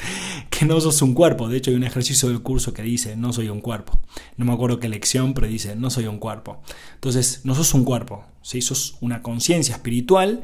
que 0.52 0.66
no 0.66 0.80
sos 0.80 1.02
un 1.02 1.16
cuerpo. 1.16 1.50
De 1.50 1.58
hecho, 1.58 1.72
hay 1.72 1.76
un 1.76 1.86
ejercicio 1.86 2.30
del 2.30 2.44
curso 2.44 2.72
que 2.72 2.84
dice, 2.84 3.16
no 3.16 3.34
soy 3.34 3.50
un 3.50 3.62
cuerpo. 3.62 4.00
No 4.38 4.46
me 4.46 4.54
acuerdo 4.54 4.80
qué 4.80 4.88
lección, 4.88 5.34
pero 5.34 5.48
dice, 5.48 5.76
no 5.76 5.90
soy 5.90 6.06
un 6.06 6.20
cuerpo. 6.20 6.62
Entonces, 6.94 7.42
no 7.46 7.56
sos 7.56 7.74
un 7.74 7.84
cuerpo, 7.84 8.26
¿sí? 8.44 8.62
sos 8.62 8.98
una 9.02 9.24
conciencia 9.24 9.74
espiritual 9.74 10.44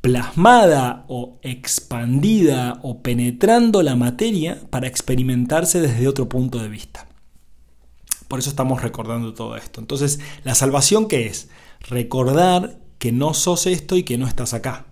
plasmada 0.00 1.04
o 1.08 1.38
expandida 1.42 2.78
o 2.82 3.02
penetrando 3.02 3.82
la 3.82 3.96
materia 3.96 4.60
para 4.70 4.86
experimentarse 4.86 5.80
desde 5.80 6.08
otro 6.08 6.28
punto 6.28 6.58
de 6.58 6.68
vista. 6.68 7.08
Por 8.28 8.38
eso 8.38 8.50
estamos 8.50 8.82
recordando 8.82 9.34
todo 9.34 9.56
esto. 9.56 9.80
Entonces, 9.80 10.20
la 10.44 10.54
salvación 10.54 11.08
qué 11.08 11.26
es? 11.26 11.48
Recordar 11.80 12.78
que 12.98 13.10
no 13.12 13.34
sos 13.34 13.66
esto 13.66 13.96
y 13.96 14.02
que 14.02 14.18
no 14.18 14.26
estás 14.26 14.54
acá. 14.54 14.86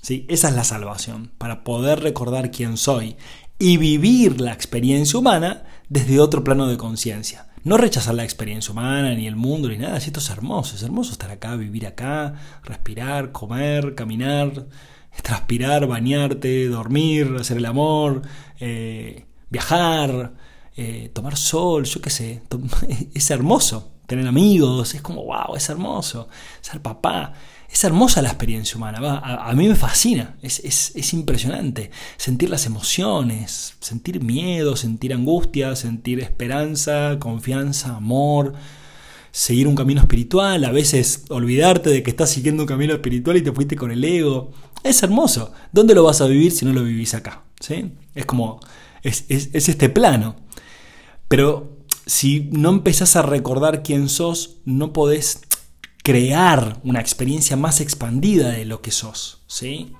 ¿Sí? 0.00 0.26
Esa 0.28 0.48
es 0.48 0.54
la 0.54 0.64
salvación, 0.64 1.30
para 1.38 1.62
poder 1.62 2.00
recordar 2.00 2.50
quién 2.50 2.76
soy 2.76 3.16
y 3.58 3.76
vivir 3.76 4.40
la 4.40 4.52
experiencia 4.52 5.18
humana 5.18 5.64
desde 5.92 6.20
otro 6.20 6.42
plano 6.42 6.66
de 6.66 6.78
conciencia. 6.78 7.48
No 7.64 7.76
rechazar 7.76 8.14
la 8.14 8.24
experiencia 8.24 8.72
humana, 8.72 9.14
ni 9.14 9.26
el 9.26 9.36
mundo, 9.36 9.68
ni 9.68 9.76
nada. 9.76 9.98
Esto 9.98 10.20
es 10.20 10.30
hermoso. 10.30 10.74
Es 10.74 10.82
hermoso 10.82 11.12
estar 11.12 11.30
acá, 11.30 11.54
vivir 11.54 11.86
acá, 11.86 12.34
respirar, 12.64 13.30
comer, 13.30 13.94
caminar, 13.94 14.66
transpirar, 15.22 15.86
bañarte, 15.86 16.66
dormir, 16.68 17.36
hacer 17.38 17.58
el 17.58 17.66
amor, 17.66 18.22
eh, 18.58 19.26
viajar, 19.50 20.32
eh, 20.76 21.10
tomar 21.12 21.36
sol, 21.36 21.84
yo 21.84 22.00
qué 22.00 22.10
sé. 22.10 22.42
Es 23.14 23.30
hermoso. 23.30 23.90
Tener 24.06 24.26
amigos, 24.26 24.94
es 24.94 25.02
como, 25.02 25.24
wow, 25.24 25.54
es 25.56 25.68
hermoso. 25.68 26.28
Ser 26.62 26.80
papá. 26.80 27.34
Es 27.72 27.84
hermosa 27.84 28.20
la 28.20 28.28
experiencia 28.28 28.76
humana, 28.76 29.00
a, 29.24 29.50
mí 29.54 29.66
me 29.66 29.74
fascina, 29.74 30.36
es, 30.42 31.14
impresionante 31.14 31.90
sentir 32.18 32.50
las 32.50 32.66
emociones, 32.66 33.76
sentir 33.80 34.22
miedo, 34.22 34.76
sentir 34.76 35.14
angustia, 35.14 35.74
sentir 35.74 36.20
esperanza, 36.20 37.16
confianza, 37.18 37.96
amor, 37.96 38.52
seguir 39.30 39.66
un 39.68 39.74
camino 39.74 40.02
espiritual, 40.02 40.66
a 40.66 40.70
veces 40.70 41.24
olvidarte 41.30 41.88
de 41.88 42.02
que 42.02 42.10
estás 42.10 42.28
siguiendo 42.28 42.64
un 42.64 42.66
camino 42.66 42.92
espiritual 42.92 43.38
y 43.38 43.42
te 43.42 43.52
fuiste 43.52 43.74
con 43.74 43.90
el 43.90 44.04
ego. 44.04 44.50
Es 44.84 45.02
hermoso. 45.02 45.54
¿Dónde 45.72 45.94
lo 45.94 46.04
vas 46.04 46.20
a 46.20 46.26
vivir 46.26 46.52
si 46.52 46.66
no 46.66 46.74
lo 46.74 46.84
vivís 46.84 47.14
acá? 47.14 47.44
¿Sí? 47.58 47.94
Es 48.14 48.26
como, 48.26 48.60
es, 49.02 49.24
es 49.30 49.70
este 49.70 49.88
plano. 49.88 50.36
Pero 51.26 51.78
si 52.04 52.50
no 52.52 52.68
empezás 52.68 53.16
a 53.16 53.22
recordar 53.22 53.82
quién 53.82 54.10
sos, 54.10 54.58
no 54.66 54.92
podés 54.92 55.40
crear 56.02 56.80
una 56.84 57.00
experiencia 57.00 57.56
más 57.56 57.80
expandida 57.80 58.50
de 58.50 58.64
lo 58.64 58.82
que 58.82 58.90
sos, 58.90 59.42
¿sí? 59.46 59.92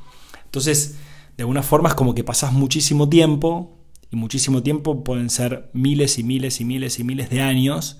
Entonces, 0.44 0.96
de 1.36 1.42
alguna 1.42 1.62
forma 1.62 1.88
es 1.88 1.94
como 1.94 2.14
que 2.14 2.24
pasás 2.24 2.52
muchísimo 2.52 3.08
tiempo, 3.08 3.78
y 4.10 4.16
muchísimo 4.16 4.62
tiempo 4.62 5.04
pueden 5.04 5.30
ser 5.30 5.70
miles 5.72 6.18
y 6.18 6.24
miles 6.24 6.60
y 6.60 6.64
miles 6.64 6.98
y 6.98 7.04
miles 7.04 7.30
de 7.30 7.40
años, 7.40 7.98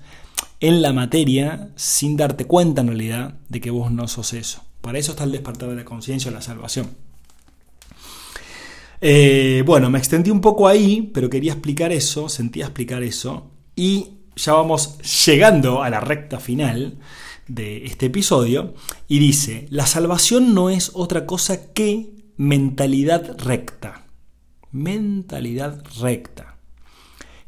en 0.59 0.81
la 0.81 0.93
materia 0.93 1.69
sin 1.75 2.15
darte 2.15 2.45
cuenta 2.45 2.81
en 2.81 2.87
realidad 2.87 3.35
de 3.49 3.59
que 3.59 3.71
vos 3.71 3.91
no 3.91 4.07
sos 4.07 4.33
eso. 4.33 4.63
Para 4.81 4.99
eso 4.99 5.11
está 5.11 5.23
el 5.23 5.31
despertar 5.31 5.69
de 5.69 5.75
la 5.75 5.85
conciencia 5.85 6.29
o 6.29 6.33
la 6.33 6.41
salvación. 6.41 6.89
Eh, 9.01 9.63
bueno, 9.65 9.89
me 9.89 9.97
extendí 9.97 10.29
un 10.29 10.39
poco 10.39 10.67
ahí, 10.67 11.09
pero 11.13 11.29
quería 11.29 11.53
explicar 11.53 11.91
eso, 11.91 12.29
sentía 12.29 12.65
explicar 12.65 13.01
eso, 13.01 13.51
y 13.75 14.09
ya 14.35 14.53
vamos 14.53 14.97
llegando 15.25 15.83
a 15.83 15.89
la 15.89 15.99
recta 15.99 16.39
final 16.39 16.97
de 17.47 17.85
este 17.85 18.07
episodio 18.07 18.73
y 19.07 19.19
dice, 19.19 19.67
la 19.69 19.85
salvación 19.85 20.53
no 20.53 20.69
es 20.69 20.91
otra 20.93 21.25
cosa 21.25 21.73
que 21.73 22.11
mentalidad 22.37 23.37
recta. 23.39 24.05
Mentalidad 24.71 25.83
recta. 25.99 26.57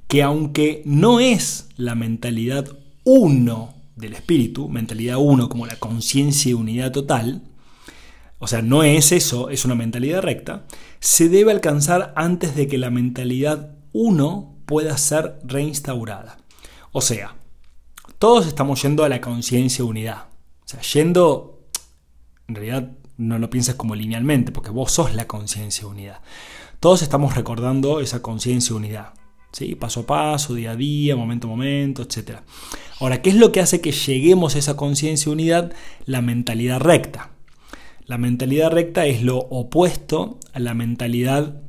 Que 0.08 0.22
aunque 0.22 0.84
no 0.86 1.20
es 1.20 1.70
la 1.78 1.96
mentalidad 1.96 2.78
uno 3.04 3.74
del 3.96 4.14
espíritu, 4.14 4.70
mentalidad 4.70 5.18
uno 5.18 5.50
como 5.50 5.66
la 5.66 5.78
conciencia 5.78 6.52
y 6.52 6.54
unidad 6.54 6.92
total, 6.92 7.44
o 8.38 8.48
sea, 8.48 8.62
no 8.62 8.84
es 8.84 9.12
eso, 9.12 9.50
es 9.50 9.66
una 9.66 9.76
mentalidad 9.76 10.22
recta, 10.22 10.66
se 11.00 11.30
debe 11.30 11.52
alcanzar 11.52 12.14
antes 12.16 12.56
de 12.56 12.68
que 12.68 12.78
la 12.78 12.90
mentalidad 12.90 13.76
uno 13.94 14.58
pueda 14.66 14.98
ser 14.98 15.40
reinstaurada. 15.44 16.38
O 16.92 17.02
sea, 17.02 17.36
todos 18.20 18.48
estamos 18.48 18.82
yendo 18.82 19.04
a 19.04 19.10
la 19.10 19.22
conciencia 19.22 19.84
unidad. 19.84 20.26
O 20.66 20.68
sea, 20.68 20.82
yendo 20.82 21.56
en 22.48 22.56
realidad 22.56 22.92
no 23.18 23.40
lo 23.40 23.50
pienses 23.50 23.76
como 23.76 23.96
linealmente, 23.96 24.52
porque 24.52 24.72
vos 24.72 24.92
sos 24.92 25.14
la 25.14 25.28
conciencia 25.28 25.88
unidad. 25.88 26.22
Todos 26.80 27.02
estamos 27.02 27.36
recordando 27.36 28.02
esa 28.02 28.22
conciencia 28.22 28.76
unidad. 28.76 29.14
¿sí? 29.52 29.76
Paso 29.76 30.02
a 30.02 30.06
paso, 30.06 30.54
día 30.54 30.72
a 30.72 30.76
día, 30.76 31.16
momento 31.16 31.48
a 31.48 31.50
momento, 31.50 32.04
etc. 32.04 32.40
Ahora, 33.00 33.22
¿qué 33.22 33.30
es 33.30 33.36
lo 33.36 33.52
que 33.52 33.62
hace 33.62 33.82
que 33.82 33.92
lleguemos 33.92 34.56
a 34.56 34.60
esa 34.60 34.76
conciencia 34.76 35.32
unidad? 35.32 35.74
La 36.06 36.22
mentalidad 36.22 36.80
recta. 36.80 37.32
La 38.06 38.18
mentalidad 38.18 38.72
recta 38.72 39.06
es 39.06 39.24
lo 39.24 39.38
opuesto 39.38 40.40
a 40.54 40.60
la 40.60 40.74
mentalidad 40.74 41.62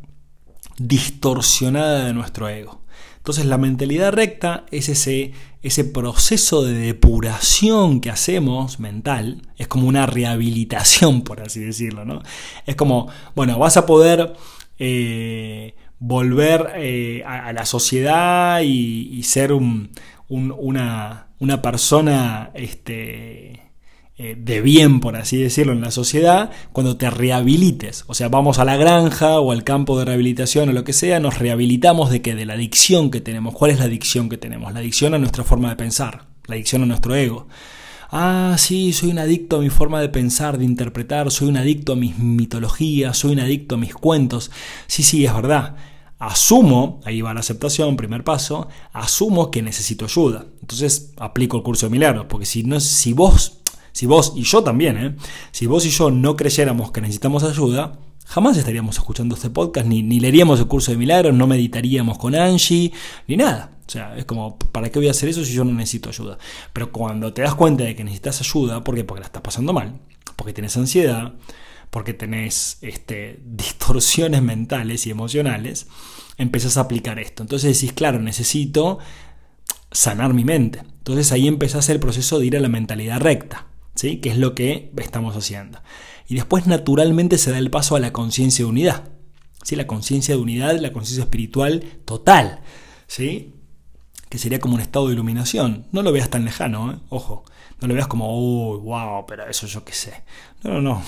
distorsionada 0.78 2.04
de 2.04 2.12
nuestro 2.12 2.48
ego. 2.48 2.82
Entonces 3.26 3.46
la 3.46 3.58
mentalidad 3.58 4.12
recta 4.12 4.66
es 4.70 4.88
ese, 4.88 5.32
ese 5.60 5.82
proceso 5.84 6.64
de 6.64 6.74
depuración 6.74 8.00
que 8.00 8.08
hacemos 8.08 8.78
mental, 8.78 9.42
es 9.56 9.66
como 9.66 9.88
una 9.88 10.06
rehabilitación, 10.06 11.22
por 11.24 11.40
así 11.40 11.58
decirlo, 11.58 12.04
¿no? 12.04 12.22
Es 12.66 12.76
como, 12.76 13.08
bueno, 13.34 13.58
vas 13.58 13.76
a 13.76 13.84
poder 13.84 14.34
eh, 14.78 15.74
volver 15.98 16.74
eh, 16.76 17.24
a, 17.26 17.52
la 17.52 17.66
sociedad 17.66 18.60
y, 18.60 19.20
ser 19.24 19.52
una, 19.52 21.26
una, 21.40 21.62
persona 21.62 22.52
este, 22.54 23.60
eh, 24.18 24.34
de 24.38 24.62
bien, 24.62 25.00
por 25.00 25.14
así 25.16 25.36
decirlo, 25.36 25.74
en 25.74 25.82
la 25.82 25.90
sociedad, 25.90 26.50
cuando 26.72 26.96
te 26.96 27.10
rehabilites. 27.10 28.04
O 28.06 28.14
sea, 28.14 28.30
vamos 28.30 28.58
a 28.58 28.64
la 28.64 28.76
granja 28.76 29.40
o 29.40 29.52
al 29.52 29.62
campo 29.62 29.98
de 29.98 30.06
rehabilitación 30.06 30.70
o 30.70 30.72
lo 30.72 30.84
que 30.84 30.94
sea, 30.94 31.20
nos 31.20 31.38
rehabilitamos 31.38 32.10
de 32.10 32.22
que 32.22 32.34
de 32.34 32.46
la 32.46 32.54
adicción 32.54 33.10
que 33.10 33.20
tenemos. 33.20 33.54
¿Cuál 33.54 33.72
es 33.72 33.78
la 33.78 33.84
adicción 33.84 34.30
que 34.30 34.38
tenemos? 34.38 34.72
La 34.72 34.80
adicción 34.80 35.12
a 35.12 35.18
nuestra 35.18 35.44
forma 35.44 35.68
de 35.68 35.76
pensar, 35.76 36.28
la 36.46 36.54
adicción 36.54 36.82
a 36.82 36.86
nuestro 36.86 37.14
ego. 37.14 37.46
Ah, 38.10 38.56
sí, 38.58 38.94
soy 38.94 39.10
un 39.10 39.18
adicto 39.18 39.56
a 39.56 39.60
mi 39.60 39.68
forma 39.68 40.00
de 40.00 40.08
pensar, 40.08 40.56
de 40.56 40.64
interpretar, 40.64 41.30
soy 41.30 41.48
un 41.48 41.58
adicto 41.58 41.92
a 41.92 41.96
mis 41.96 42.18
mitologías, 42.18 43.18
soy 43.18 43.32
un 43.32 43.40
adicto 43.40 43.74
a 43.74 43.78
mis 43.78 43.94
cuentos. 43.94 44.50
Sí, 44.86 45.02
sí, 45.02 45.26
es 45.26 45.34
verdad. 45.34 45.76
Asumo, 46.18 47.00
ahí 47.04 47.20
va 47.20 47.34
la 47.34 47.40
aceptación, 47.40 47.96
primer 47.96 48.24
paso, 48.24 48.68
asumo 48.94 49.50
que 49.50 49.60
necesito 49.60 50.06
ayuda. 50.06 50.46
Entonces 50.62 51.12
aplico 51.18 51.58
el 51.58 51.62
curso 51.62 51.86
de 51.86 51.90
milagros, 51.90 52.24
porque 52.30 52.46
si, 52.46 52.62
no, 52.62 52.80
si 52.80 53.12
vos 53.12 53.58
si 53.96 54.04
vos 54.04 54.34
y 54.36 54.42
yo 54.42 54.62
también, 54.62 54.98
¿eh? 54.98 55.16
si 55.52 55.64
vos 55.64 55.86
y 55.86 55.88
yo 55.88 56.10
no 56.10 56.36
creyéramos 56.36 56.92
que 56.92 57.00
necesitamos 57.00 57.44
ayuda, 57.44 57.98
jamás 58.26 58.58
estaríamos 58.58 58.98
escuchando 58.98 59.34
este 59.34 59.48
podcast, 59.48 59.86
ni, 59.86 60.02
leeríamos 60.20 60.60
el 60.60 60.66
curso 60.66 60.90
de 60.90 60.98
milagros, 60.98 61.34
no 61.34 61.46
meditaríamos 61.46 62.18
con 62.18 62.34
Angie, 62.34 62.92
ni 63.26 63.38
nada. 63.38 63.70
O 63.86 63.90
sea, 63.90 64.14
es 64.14 64.26
como, 64.26 64.58
¿para 64.58 64.90
qué 64.90 64.98
voy 64.98 65.08
a 65.08 65.12
hacer 65.12 65.30
eso 65.30 65.42
si 65.46 65.54
yo 65.54 65.64
no 65.64 65.72
necesito 65.72 66.10
ayuda? 66.10 66.36
Pero 66.74 66.92
cuando 66.92 67.32
te 67.32 67.40
das 67.40 67.54
cuenta 67.54 67.84
de 67.84 67.96
que 67.96 68.04
necesitas 68.04 68.38
ayuda, 68.42 68.84
¿por 68.84 68.96
qué? 68.96 69.04
Porque 69.04 69.20
la 69.20 69.26
estás 69.28 69.40
pasando 69.40 69.72
mal, 69.72 69.98
porque 70.36 70.52
tienes 70.52 70.76
ansiedad, 70.76 71.32
porque 71.88 72.12
tenés 72.12 72.76
este, 72.82 73.40
distorsiones 73.46 74.42
mentales 74.42 75.06
y 75.06 75.10
emocionales, 75.10 75.86
empezás 76.36 76.76
a 76.76 76.82
aplicar 76.82 77.18
esto. 77.18 77.42
Entonces 77.42 77.80
decís, 77.80 77.94
claro, 77.94 78.18
necesito 78.18 78.98
sanar 79.90 80.34
mi 80.34 80.44
mente. 80.44 80.80
Entonces 80.80 81.32
ahí 81.32 81.48
empezás 81.48 81.88
el 81.88 81.98
proceso 81.98 82.38
de 82.38 82.44
ir 82.44 82.58
a 82.58 82.60
la 82.60 82.68
mentalidad 82.68 83.22
recta. 83.22 83.68
¿Sí? 83.96 84.18
que 84.18 84.30
es 84.30 84.38
lo 84.38 84.54
que 84.54 84.92
estamos 84.98 85.36
haciendo. 85.36 85.80
Y 86.28 86.36
después 86.36 86.66
naturalmente 86.66 87.38
se 87.38 87.50
da 87.50 87.58
el 87.58 87.70
paso 87.70 87.96
a 87.96 88.00
la 88.00 88.12
conciencia 88.12 88.64
de 88.64 88.70
unidad. 88.70 89.08
¿sí? 89.62 89.74
La 89.74 89.86
conciencia 89.86 90.36
de 90.36 90.40
unidad, 90.40 90.78
la 90.78 90.92
conciencia 90.92 91.24
espiritual 91.24 91.82
total. 92.04 92.60
¿sí? 93.08 93.54
Que 94.28 94.38
sería 94.38 94.60
como 94.60 94.76
un 94.76 94.80
estado 94.80 95.08
de 95.08 95.14
iluminación. 95.14 95.86
No 95.90 96.02
lo 96.02 96.12
veas 96.12 96.30
tan 96.30 96.44
lejano, 96.44 96.92
¿eh? 96.92 96.98
ojo. 97.08 97.44
No 97.80 97.88
lo 97.88 97.94
veas 97.94 98.06
como, 98.06 98.38
uy, 98.38 98.78
wow, 98.78 99.26
pero 99.26 99.46
eso 99.48 99.66
yo 99.66 99.84
qué 99.84 99.92
sé. 99.92 100.22
No, 100.62 100.74
no, 100.74 100.80
no. 100.80 101.02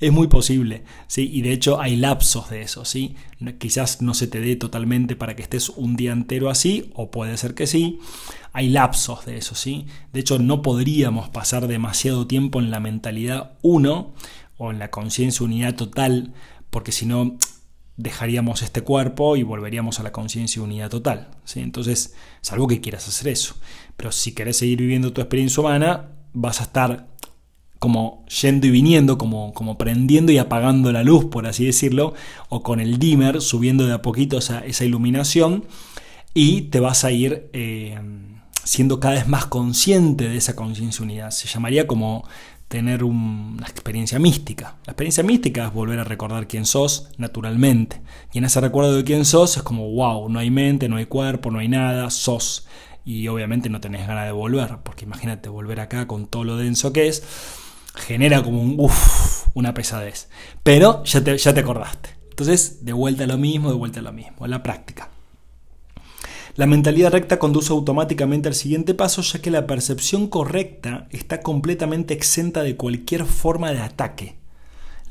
Es 0.00 0.12
muy 0.12 0.28
posible, 0.28 0.84
¿sí? 1.06 1.28
Y 1.32 1.42
de 1.42 1.52
hecho 1.52 1.80
hay 1.80 1.96
lapsos 1.96 2.48
de 2.48 2.62
eso, 2.62 2.84
¿sí? 2.84 3.16
Quizás 3.58 4.00
no 4.00 4.14
se 4.14 4.26
te 4.26 4.40
dé 4.40 4.56
totalmente 4.56 5.16
para 5.16 5.36
que 5.36 5.42
estés 5.42 5.68
un 5.68 5.96
día 5.96 6.12
entero 6.12 6.48
así, 6.48 6.90
o 6.94 7.10
puede 7.10 7.36
ser 7.36 7.54
que 7.54 7.66
sí. 7.66 7.98
Hay 8.52 8.70
lapsos 8.70 9.26
de 9.26 9.36
eso, 9.36 9.54
¿sí? 9.54 9.86
De 10.12 10.20
hecho, 10.20 10.38
no 10.38 10.62
podríamos 10.62 11.28
pasar 11.28 11.68
demasiado 11.68 12.26
tiempo 12.26 12.60
en 12.60 12.70
la 12.70 12.80
mentalidad 12.80 13.58
1 13.62 14.14
o 14.56 14.70
en 14.70 14.78
la 14.78 14.90
conciencia 14.90 15.44
unidad 15.44 15.74
total, 15.74 16.32
porque 16.70 16.92
si 16.92 17.06
no 17.06 17.36
dejaríamos 17.96 18.62
este 18.62 18.80
cuerpo 18.80 19.36
y 19.36 19.42
volveríamos 19.42 20.00
a 20.00 20.02
la 20.02 20.12
conciencia 20.12 20.62
unidad 20.62 20.88
total. 20.88 21.28
¿sí? 21.44 21.60
Entonces, 21.60 22.14
salvo 22.40 22.66
que 22.66 22.80
quieras 22.80 23.06
hacer 23.06 23.28
eso. 23.28 23.56
Pero 23.96 24.10
si 24.10 24.32
querés 24.32 24.56
seguir 24.56 24.78
viviendo 24.78 25.12
tu 25.12 25.20
experiencia 25.20 25.60
humana, 25.60 26.08
vas 26.32 26.60
a 26.60 26.64
estar 26.64 27.09
como 27.80 28.24
yendo 28.26 28.66
y 28.66 28.70
viniendo, 28.70 29.18
como, 29.18 29.52
como 29.54 29.78
prendiendo 29.78 30.30
y 30.30 30.38
apagando 30.38 30.92
la 30.92 31.02
luz, 31.02 31.24
por 31.24 31.46
así 31.46 31.64
decirlo, 31.64 32.12
o 32.50 32.62
con 32.62 32.78
el 32.78 32.98
dimmer 32.98 33.40
subiendo 33.40 33.86
de 33.86 33.94
a 33.94 34.02
poquito 34.02 34.38
esa, 34.38 34.60
esa 34.60 34.84
iluminación 34.84 35.64
y 36.34 36.62
te 36.62 36.78
vas 36.78 37.04
a 37.04 37.10
ir 37.10 37.48
eh, 37.54 37.98
siendo 38.64 39.00
cada 39.00 39.14
vez 39.14 39.26
más 39.26 39.46
consciente 39.46 40.28
de 40.28 40.36
esa 40.36 40.54
conciencia 40.54 41.02
unidad. 41.02 41.30
Se 41.30 41.48
llamaría 41.48 41.86
como 41.86 42.28
tener 42.68 43.02
una 43.02 43.66
experiencia 43.66 44.18
mística. 44.18 44.76
La 44.84 44.92
experiencia 44.92 45.24
mística 45.24 45.66
es 45.66 45.72
volver 45.72 45.98
a 46.00 46.04
recordar 46.04 46.48
quién 46.48 46.66
sos 46.66 47.08
naturalmente. 47.16 48.02
Y 48.34 48.38
en 48.38 48.44
ese 48.44 48.60
recuerdo 48.60 48.94
de 48.94 49.04
quién 49.04 49.24
sos 49.24 49.56
es 49.56 49.62
como, 49.62 49.90
wow, 49.90 50.28
no 50.28 50.38
hay 50.38 50.50
mente, 50.50 50.88
no 50.90 50.96
hay 50.96 51.06
cuerpo, 51.06 51.50
no 51.50 51.60
hay 51.60 51.68
nada, 51.68 52.10
sos. 52.10 52.68
Y 53.06 53.26
obviamente 53.28 53.70
no 53.70 53.80
tenés 53.80 54.06
ganas 54.06 54.26
de 54.26 54.32
volver, 54.32 54.76
porque 54.84 55.06
imagínate 55.06 55.48
volver 55.48 55.80
acá 55.80 56.06
con 56.06 56.26
todo 56.26 56.44
lo 56.44 56.58
denso 56.58 56.92
que 56.92 57.08
es 57.08 57.24
genera 57.94 58.42
como 58.42 58.60
un 58.60 58.74
uff, 58.78 59.46
una 59.54 59.74
pesadez. 59.74 60.28
Pero 60.62 61.04
ya 61.04 61.22
te, 61.22 61.36
ya 61.36 61.54
te 61.54 61.60
acordaste. 61.60 62.10
Entonces, 62.30 62.84
de 62.84 62.92
vuelta 62.92 63.24
a 63.24 63.26
lo 63.26 63.38
mismo, 63.38 63.70
de 63.70 63.76
vuelta 63.76 64.00
a 64.00 64.02
lo 64.02 64.12
mismo, 64.12 64.46
la 64.46 64.62
práctica. 64.62 65.10
La 66.56 66.66
mentalidad 66.66 67.12
recta 67.12 67.38
conduce 67.38 67.72
automáticamente 67.72 68.48
al 68.48 68.54
siguiente 68.54 68.94
paso, 68.94 69.22
ya 69.22 69.40
que 69.40 69.50
la 69.50 69.66
percepción 69.66 70.26
correcta 70.26 71.06
está 71.10 71.42
completamente 71.42 72.14
exenta 72.14 72.62
de 72.62 72.76
cualquier 72.76 73.24
forma 73.24 73.70
de 73.72 73.80
ataque. 73.80 74.36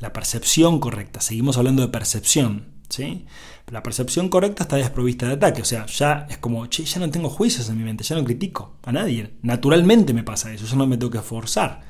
La 0.00 0.12
percepción 0.12 0.80
correcta, 0.80 1.20
seguimos 1.20 1.56
hablando 1.56 1.82
de 1.82 1.88
percepción, 1.88 2.68
¿sí? 2.88 3.26
La 3.70 3.82
percepción 3.82 4.28
correcta 4.28 4.64
está 4.64 4.76
desprovista 4.76 5.26
de 5.26 5.34
ataque, 5.34 5.62
o 5.62 5.64
sea, 5.64 5.86
ya 5.86 6.26
es 6.28 6.38
como, 6.38 6.66
che, 6.66 6.84
ya 6.84 6.98
no 7.00 7.10
tengo 7.10 7.30
juicios 7.30 7.68
en 7.68 7.78
mi 7.78 7.84
mente, 7.84 8.04
ya 8.04 8.16
no 8.16 8.24
critico 8.24 8.76
a 8.82 8.92
nadie. 8.92 9.32
Naturalmente 9.42 10.12
me 10.12 10.24
pasa 10.24 10.52
eso, 10.52 10.66
yo 10.66 10.76
no 10.76 10.86
me 10.86 10.96
tengo 10.98 11.10
que 11.10 11.20
forzar. 11.20 11.89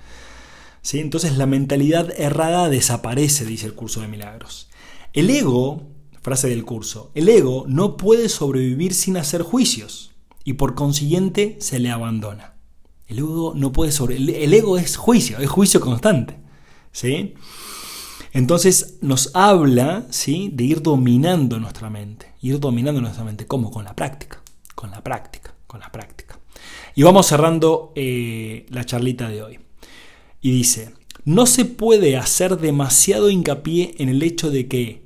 Entonces 0.92 1.36
la 1.36 1.46
mentalidad 1.46 2.12
errada 2.18 2.68
desaparece, 2.68 3.44
dice 3.44 3.66
el 3.66 3.74
curso 3.74 4.00
de 4.00 4.08
milagros. 4.08 4.68
El 5.12 5.30
ego, 5.30 5.82
frase 6.22 6.48
del 6.48 6.64
curso, 6.64 7.10
el 7.14 7.28
ego 7.28 7.64
no 7.68 7.96
puede 7.96 8.28
sobrevivir 8.28 8.94
sin 8.94 9.16
hacer 9.16 9.42
juicios 9.42 10.12
y 10.44 10.54
por 10.54 10.74
consiguiente 10.74 11.56
se 11.60 11.78
le 11.78 11.90
abandona. 11.90 12.54
El 13.06 13.18
ego 13.18 13.52
no 13.56 13.72
puede 13.72 13.92
sobre 13.92 14.16
el 14.16 14.54
ego 14.54 14.78
es 14.78 14.96
juicio, 14.96 15.38
es 15.38 15.48
juicio 15.48 15.80
constante, 15.80 16.38
¿sí? 16.92 17.34
Entonces 18.32 18.98
nos 19.00 19.34
habla, 19.34 20.06
¿sí? 20.10 20.50
de 20.52 20.64
ir 20.64 20.82
dominando 20.82 21.58
nuestra 21.58 21.90
mente, 21.90 22.34
ir 22.40 22.60
dominando 22.60 23.00
nuestra 23.00 23.24
mente, 23.24 23.46
¿cómo? 23.46 23.70
Con 23.70 23.84
la 23.84 23.96
práctica, 23.96 24.40
con 24.76 24.92
la 24.92 25.02
práctica, 25.02 25.54
con 25.66 25.80
la 25.80 25.90
práctica. 25.90 26.38
Y 26.94 27.02
vamos 27.02 27.26
cerrando 27.26 27.92
eh, 27.96 28.66
la 28.68 28.84
charlita 28.84 29.28
de 29.28 29.42
hoy. 29.42 29.58
Y 30.40 30.50
dice, 30.52 30.94
no 31.24 31.46
se 31.46 31.64
puede 31.64 32.16
hacer 32.16 32.58
demasiado 32.58 33.30
hincapié 33.30 33.94
en 33.98 34.08
el 34.08 34.22
hecho 34.22 34.50
de 34.50 34.68
que 34.68 35.02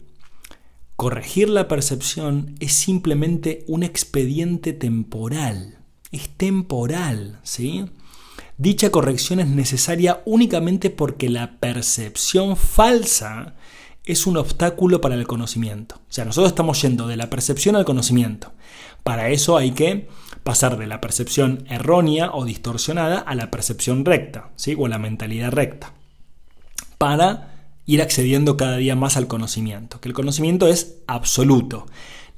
corregir 0.97 1.49
la 1.49 1.69
percepción 1.69 2.55
es 2.61 2.73
simplemente 2.73 3.65
un 3.67 3.83
expediente 3.83 4.73
temporal. 4.73 5.79
Es 6.13 6.29
temporal, 6.29 7.41
¿sí? 7.43 7.85
Dicha 8.57 8.91
corrección 8.91 9.41
es 9.41 9.49
necesaria 9.49 10.23
únicamente 10.25 10.91
porque 10.91 11.29
la 11.29 11.59
percepción 11.59 12.57
falsa 12.57 13.57
es 14.05 14.27
un 14.27 14.37
obstáculo 14.37 15.01
para 15.01 15.17
el 15.17 15.27
conocimiento. 15.27 15.97
O 15.97 16.13
sea, 16.13 16.25
nosotros 16.25 16.53
estamos 16.53 16.81
yendo 16.83 17.09
de 17.09 17.17
la 17.17 17.31
percepción 17.31 17.75
al 17.75 17.85
conocimiento. 17.85 18.53
Para 19.03 19.31
eso 19.31 19.57
hay 19.57 19.73
que 19.73 20.09
pasar 20.45 20.79
de 20.79 20.87
la 20.87 21.01
percepción 21.01 21.65
errónea 21.69 22.31
o 22.33 22.45
distorsionada 22.45 23.19
a 23.19 23.35
la 23.35 23.51
percepción 23.51 24.05
recta, 24.05 24.51
¿sí? 24.57 24.77
o 24.79 24.87
la 24.87 24.99
mentalidad 24.99 25.51
recta, 25.51 25.95
para 26.99 27.73
ir 27.87 28.03
accediendo 28.03 28.57
cada 28.57 28.77
día 28.77 28.95
más 28.95 29.17
al 29.17 29.27
conocimiento, 29.27 30.01
que 30.01 30.09
el 30.09 30.15
conocimiento 30.15 30.69
es 30.69 30.99
absoluto, 31.07 31.87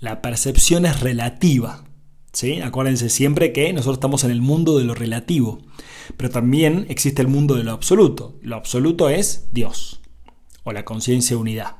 la 0.00 0.22
percepción 0.22 0.86
es 0.86 1.00
relativa. 1.00 1.84
¿sí? 2.32 2.60
Acuérdense 2.60 3.10
siempre 3.10 3.52
que 3.52 3.72
nosotros 3.72 3.96
estamos 3.96 4.24
en 4.24 4.30
el 4.30 4.40
mundo 4.40 4.78
de 4.78 4.84
lo 4.84 4.94
relativo, 4.94 5.58
pero 6.16 6.30
también 6.30 6.86
existe 6.88 7.22
el 7.22 7.28
mundo 7.28 7.56
de 7.56 7.64
lo 7.64 7.72
absoluto. 7.72 8.38
Lo 8.40 8.56
absoluto 8.56 9.08
es 9.08 9.48
Dios 9.52 10.00
o 10.62 10.72
la 10.72 10.84
conciencia 10.84 11.36
unidad. 11.36 11.76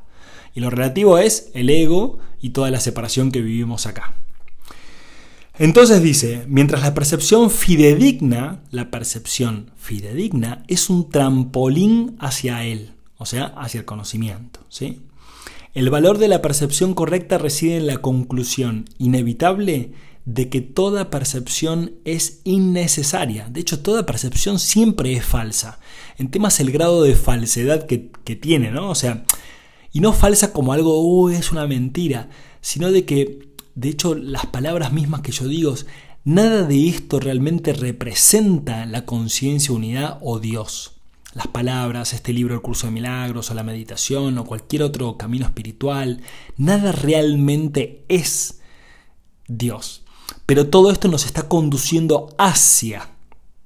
Y 0.55 0.61
lo 0.61 0.71
relativo 0.71 1.19
es 1.19 1.51
el 1.55 1.71
ego 1.71 2.19
y 2.41 2.51
toda 2.51 2.71
la 2.71 2.81
separación 2.81 3.31
que 3.31 3.43
vivimos 3.43 3.87
acá. 3.87 4.15
Entonces 5.59 6.03
dice, 6.03 6.45
mientras 6.49 6.83
la 6.83 6.93
percepción 6.93 7.51
fidedigna, 7.51 8.63
la 8.71 8.91
percepción 8.91 9.71
fidedigna 9.77 10.65
es 10.69 10.91
un 10.91 11.09
trampolín 11.09 12.17
hacia 12.19 12.65
él, 12.65 12.93
o 13.17 13.25
sea, 13.25 13.47
hacia 13.57 13.81
el 13.81 13.87
conocimiento, 13.87 14.61
¿sí? 14.69 15.01
El 15.73 15.91
valor 15.91 16.19
de 16.19 16.29
la 16.29 16.41
percepción 16.41 16.95
correcta 16.95 17.39
reside 17.39 17.77
en 17.77 17.87
la 17.87 17.99
conclusión 17.99 18.87
inevitable 18.99 19.93
de 20.27 20.49
que 20.49 20.61
toda 20.61 21.11
percepción 21.11 21.93
es 22.05 22.41
innecesaria. 22.45 23.49
De 23.49 23.61
hecho, 23.61 23.81
toda 23.81 24.07
percepción 24.07 24.59
siempre 24.59 25.13
es 25.13 25.25
falsa. 25.25 25.79
En 26.19 26.31
temas 26.31 26.61
el 26.61 26.73
grado 26.73 27.03
de 27.03 27.15
falsedad 27.15 27.87
que, 27.87 27.99
tiene, 28.37 28.71
¿no? 28.71 28.91
O 28.91 28.95
sea, 28.95 29.25
y 29.93 30.01
no 30.01 30.13
falsa 30.13 30.53
como 30.53 30.73
algo, 30.73 30.99
oh, 30.99 31.31
es 31.31 31.53
una 31.53 31.67
mentira, 31.67 32.29
sino 32.61 32.91
de 32.91 33.05
que, 33.05 33.46
de 33.77 33.91
hecho, 33.91 34.15
las 34.15 34.47
palabras 34.47 34.93
mismas 34.93 35.21
que 35.21 35.33
yo 35.33 35.47
digo, 35.47 35.75
nada 36.25 36.63
de 36.63 36.89
esto 36.89 37.21
realmente 37.21 37.75
representa 37.75 38.87
la 38.87 39.05
conciencia 39.05 39.75
unidad 39.75 40.19
o 40.23 40.39
Dios. 40.39 40.95
Las 41.35 41.47
palabras, 41.49 42.15
este 42.15 42.33
libro, 42.33 42.55
el 42.55 42.63
curso 42.63 42.87
de 42.87 42.95
milagros, 42.95 43.51
o 43.51 43.55
la 43.55 43.63
meditación, 43.63 44.39
o 44.39 44.47
cualquier 44.47 44.83
otro 44.83 45.19
camino 45.19 45.45
espiritual, 45.45 46.23
nada 46.57 46.91
realmente 46.91 48.03
es 48.09 48.61
Dios. 49.47 50.03
Pero 50.47 50.69
todo 50.69 50.91
esto 50.91 51.09
nos 51.09 51.27
está 51.27 51.47
conduciendo 51.47 52.35
hacia. 52.39 53.11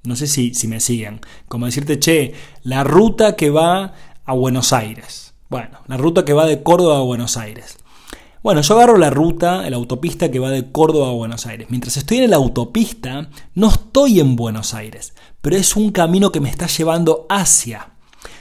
No 0.03 0.17
sé 0.17 0.27
si, 0.27 0.53
si 0.53 0.67
me 0.67 0.81
siguen. 0.81 1.21
Como 1.47 1.67
decirte, 1.67 1.99
che, 1.99 2.33
la 2.63 2.83
ruta 2.83 3.37
que 3.37 3.49
va 3.49 3.93
a 4.25 4.33
Buenos 4.33 4.73
Aires. 4.73 5.33
Bueno, 5.49 5.79
la 5.87 5.95
ruta 5.95 6.25
que 6.25 6.33
va 6.33 6.45
de 6.45 6.63
Córdoba 6.63 6.97
a 6.97 7.01
Buenos 7.01 7.37
Aires. 7.37 7.77
Bueno, 8.43 8.61
yo 8.61 8.73
agarro 8.73 8.97
la 8.97 9.11
ruta, 9.11 9.69
la 9.69 9.75
autopista 9.75 10.31
que 10.31 10.39
va 10.39 10.49
de 10.49 10.71
Córdoba 10.71 11.09
a 11.09 11.13
Buenos 11.13 11.45
Aires. 11.45 11.67
Mientras 11.69 11.95
estoy 11.97 12.19
en 12.19 12.31
la 12.31 12.37
autopista, 12.37 13.29
no 13.53 13.69
estoy 13.69 14.19
en 14.19 14.35
Buenos 14.35 14.73
Aires, 14.73 15.13
pero 15.41 15.55
es 15.55 15.75
un 15.75 15.91
camino 15.91 16.31
que 16.31 16.39
me 16.39 16.49
está 16.49 16.65
llevando 16.65 17.27
hacia. 17.29 17.91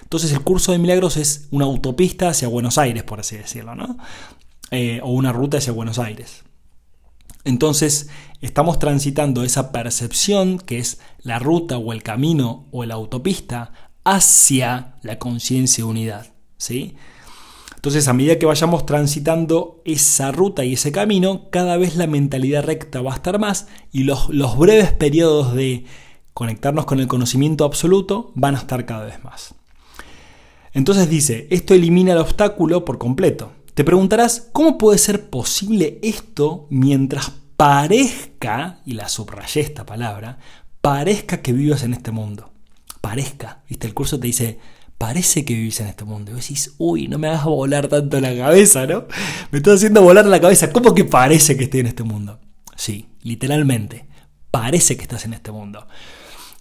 Entonces 0.03 0.33
el 0.33 0.41
curso 0.41 0.73
de 0.73 0.79
milagros 0.79 1.19
es 1.19 1.49
una 1.51 1.67
autopista 1.67 2.31
hacia 2.31 2.49
Buenos 2.49 2.79
Aires, 2.79 3.03
por 3.03 3.21
así 3.21 3.37
decirlo, 3.37 3.75
¿no? 3.75 3.99
Eh, 4.71 5.01
o 5.03 5.11
una 5.11 5.33
ruta 5.33 5.59
hacia 5.59 5.75
Buenos 5.75 5.99
Aires. 5.99 6.45
Entonces 7.45 8.09
estamos 8.41 8.79
transitando 8.79 9.45
esa 9.45 9.71
percepción 9.71 10.59
que 10.59 10.79
es 10.79 10.99
la 11.19 11.39
ruta 11.39 11.77
o 11.77 11.93
el 11.93 12.03
camino 12.03 12.69
o 12.71 12.87
la 12.87 12.95
autopista 12.95 13.73
hacia 14.05 14.95
la 15.03 15.19
conciencia 15.19 15.85
unidad. 15.85 16.29
¿sí? 16.57 16.97
Entonces 17.81 18.09
a 18.09 18.13
medida 18.13 18.39
que 18.39 18.45
vayamos 18.45 18.85
transitando 18.85 19.81
esa 19.87 20.33
ruta 20.33 20.67
y 20.67 20.75
ese 20.75 20.93
camino, 20.93 21.49
cada 21.49 21.79
vez 21.79 21.97
la 21.97 22.07
mentalidad 22.07 22.63
recta 22.63 23.01
va 23.01 23.13
a 23.13 23.15
estar 23.15 23.39
más 23.39 23.69
y 23.91 24.03
los, 24.03 24.29
los 24.29 24.59
breves 24.59 24.93
periodos 24.93 25.55
de 25.55 25.87
conectarnos 26.35 26.85
con 26.85 27.01
el 27.01 27.09
conocimiento 27.09 27.65
absoluto 27.65 28.33
van 28.35 28.55
a 28.55 28.59
estar 28.59 28.85
cada 28.85 29.07
vez 29.07 29.25
más. 29.25 29.55
Entonces 30.75 31.09
dice, 31.09 31.49
esto 31.49 31.73
elimina 31.73 32.13
el 32.13 32.19
obstáculo 32.19 32.85
por 32.85 32.99
completo. 32.99 33.53
Te 33.73 33.83
preguntarás, 33.83 34.51
¿cómo 34.53 34.77
puede 34.77 34.99
ser 34.99 35.31
posible 35.31 36.01
esto 36.03 36.67
mientras 36.69 37.33
parezca, 37.57 38.83
y 38.85 38.93
la 38.93 39.09
subrayé 39.09 39.63
esta 39.63 39.87
palabra, 39.87 40.39
parezca 40.83 41.41
que 41.41 41.55
vivas 41.55 41.83
en 41.83 41.95
este 41.95 42.11
mundo? 42.11 42.51
Parezca, 43.01 43.63
¿viste? 43.71 43.87
El 43.87 43.95
curso 43.95 44.21
te 44.21 44.27
dice, 44.27 44.59
parece 45.01 45.47
que 45.47 45.55
vivís 45.55 45.81
en 45.81 45.87
este 45.87 46.05
mundo. 46.05 46.31
Y 46.31 46.35
vos 46.35 46.43
decís, 46.43 46.75
uy, 46.77 47.09
no 47.09 47.19
me 47.19 47.29
hagas 47.29 47.47
volar 47.47 47.89
tanto 47.89 48.21
la 48.21 48.37
cabeza, 48.37 48.87
¿no? 48.87 49.07
Me 49.51 49.57
estás 49.57 49.77
haciendo 49.77 50.03
volar 50.03 50.27
la 50.27 50.43
cabeza. 50.43 50.71
¿Cómo 50.71 50.95
que 50.95 51.07
parece 51.07 51.57
que 51.57 51.65
estoy 51.65 51.81
en 51.81 51.87
este 51.87 52.03
mundo? 52.03 52.39
Sí, 52.77 53.09
literalmente, 53.23 54.07
parece 54.51 54.99
que 54.99 55.03
estás 55.03 55.25
en 55.25 55.33
este 55.33 55.53
mundo. 55.53 55.87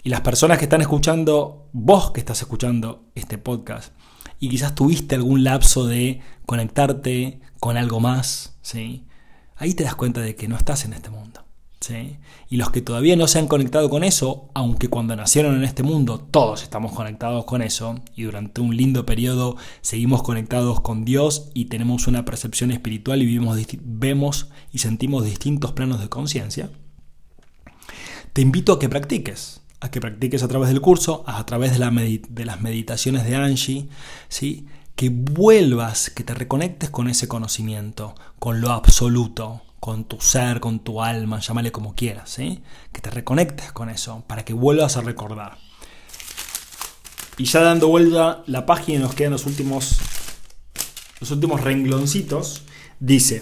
Y 0.04 0.10
las 0.10 0.22
personas 0.22 0.58
que 0.58 0.64
están 0.64 0.80
escuchando, 0.80 1.68
vos 1.74 2.12
que 2.12 2.22
estás 2.22 2.42
escuchando 2.42 3.12
este 3.14 3.38
podcast, 3.38 3.92
y 4.40 4.48
quizás 4.48 4.74
tuviste 4.74 5.16
algún 5.16 5.44
lapso 5.44 5.86
de 5.86 6.22
conectarte 6.46 7.42
con 7.60 7.76
algo 7.76 8.00
más, 8.00 8.58
¿sí? 8.62 9.06
Ahí 9.58 9.74
te 9.74 9.84
das 9.84 9.96
cuenta 9.96 10.22
de 10.22 10.36
que 10.38 10.48
no 10.48 10.56
estás 10.56 10.86
en 10.86 10.94
este 10.94 11.10
mundo. 11.10 11.44
Y 12.50 12.58
los 12.58 12.72
que 12.72 12.82
todavía 12.82 13.16
no 13.16 13.28
se 13.28 13.40
han 13.40 13.48
conectado 13.48 13.90
con 13.90 14.04
eso, 14.04 14.50
aunque 14.54 14.90
cuando 14.90 15.16
nacieron 15.16 15.56
en 15.56 15.64
este 15.64 15.82
mundo 15.82 16.20
todos 16.20 16.64
estamos 16.64 16.92
conectados 16.92 17.46
con 17.46 17.62
eso, 17.62 17.96
y 18.16 18.24
durante 18.24 18.62
un 18.62 18.76
lindo 18.76 19.06
periodo 19.06 19.56
seguimos 19.82 20.22
conectados 20.22 20.82
con 20.82 21.06
Dios 21.06 21.50
y 21.54 21.66
tenemos 21.66 22.08
una 22.08 22.26
percepción 22.26 22.72
espiritual 22.72 23.22
y 23.22 23.26
vivimos, 23.26 23.58
vemos 23.82 24.50
y 24.72 24.80
sentimos 24.80 25.24
distintos 25.24 25.72
planos 25.72 26.02
de 26.02 26.10
conciencia, 26.10 26.70
te 28.34 28.42
invito 28.42 28.74
a 28.74 28.80
que 28.80 28.90
practiques 28.90 29.62
a 29.82 29.90
que 29.92 30.02
practiques 30.02 30.44
a 30.44 30.50
través 30.50 30.68
del 30.68 30.82
curso, 30.82 31.24
a 31.26 31.46
través 31.46 31.80
de, 31.80 32.22
de 32.30 32.46
las 32.46 32.60
meditaciones 32.60 33.24
de 33.24 33.38
Angie, 33.38 33.88
¿sí? 34.28 34.68
que 34.98 35.08
vuelvas, 35.10 36.10
que 36.10 36.26
te 36.26 36.34
reconectes 36.34 36.90
con 36.90 37.08
ese 37.08 37.30
conocimiento, 37.30 38.14
con 38.40 38.60
lo 38.60 38.72
absoluto, 38.72 39.62
con 39.80 40.04
tu 40.06 40.20
ser, 40.20 40.60
con 40.60 40.80
tu 40.80 41.02
alma, 41.02 41.40
llámale 41.40 41.72
como 41.72 41.96
quieras, 41.96 42.30
¿sí? 42.30 42.62
que 42.92 43.02
te 43.02 43.10
reconectes 43.10 43.72
con 43.72 43.90
eso, 43.90 44.24
para 44.28 44.44
que 44.44 44.54
vuelvas 44.54 44.98
a 44.98 45.02
recordar. 45.02 45.58
Y 47.38 47.46
ya 47.46 47.62
dando 47.62 47.88
vuelta 47.88 48.44
la 48.48 48.66
página, 48.66 49.00
nos 49.00 49.16
quedan 49.16 49.32
los 49.32 49.46
últimos, 49.46 49.98
los 51.22 51.32
últimos 51.32 51.62
rengloncitos, 51.62 52.64
dice, 53.00 53.42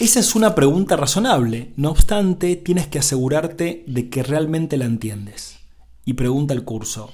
esa 0.00 0.18
es 0.18 0.34
una 0.34 0.56
pregunta 0.56 0.96
razonable, 0.96 1.72
no 1.76 1.90
obstante, 1.90 2.56
tienes 2.56 2.88
que 2.88 2.98
asegurarte 2.98 3.84
de 3.86 4.10
que 4.10 4.24
realmente 4.24 4.76
la 4.76 4.86
entiendes. 4.86 5.58
Y 6.04 6.14
pregunta 6.14 6.52
el 6.52 6.64
curso, 6.64 7.12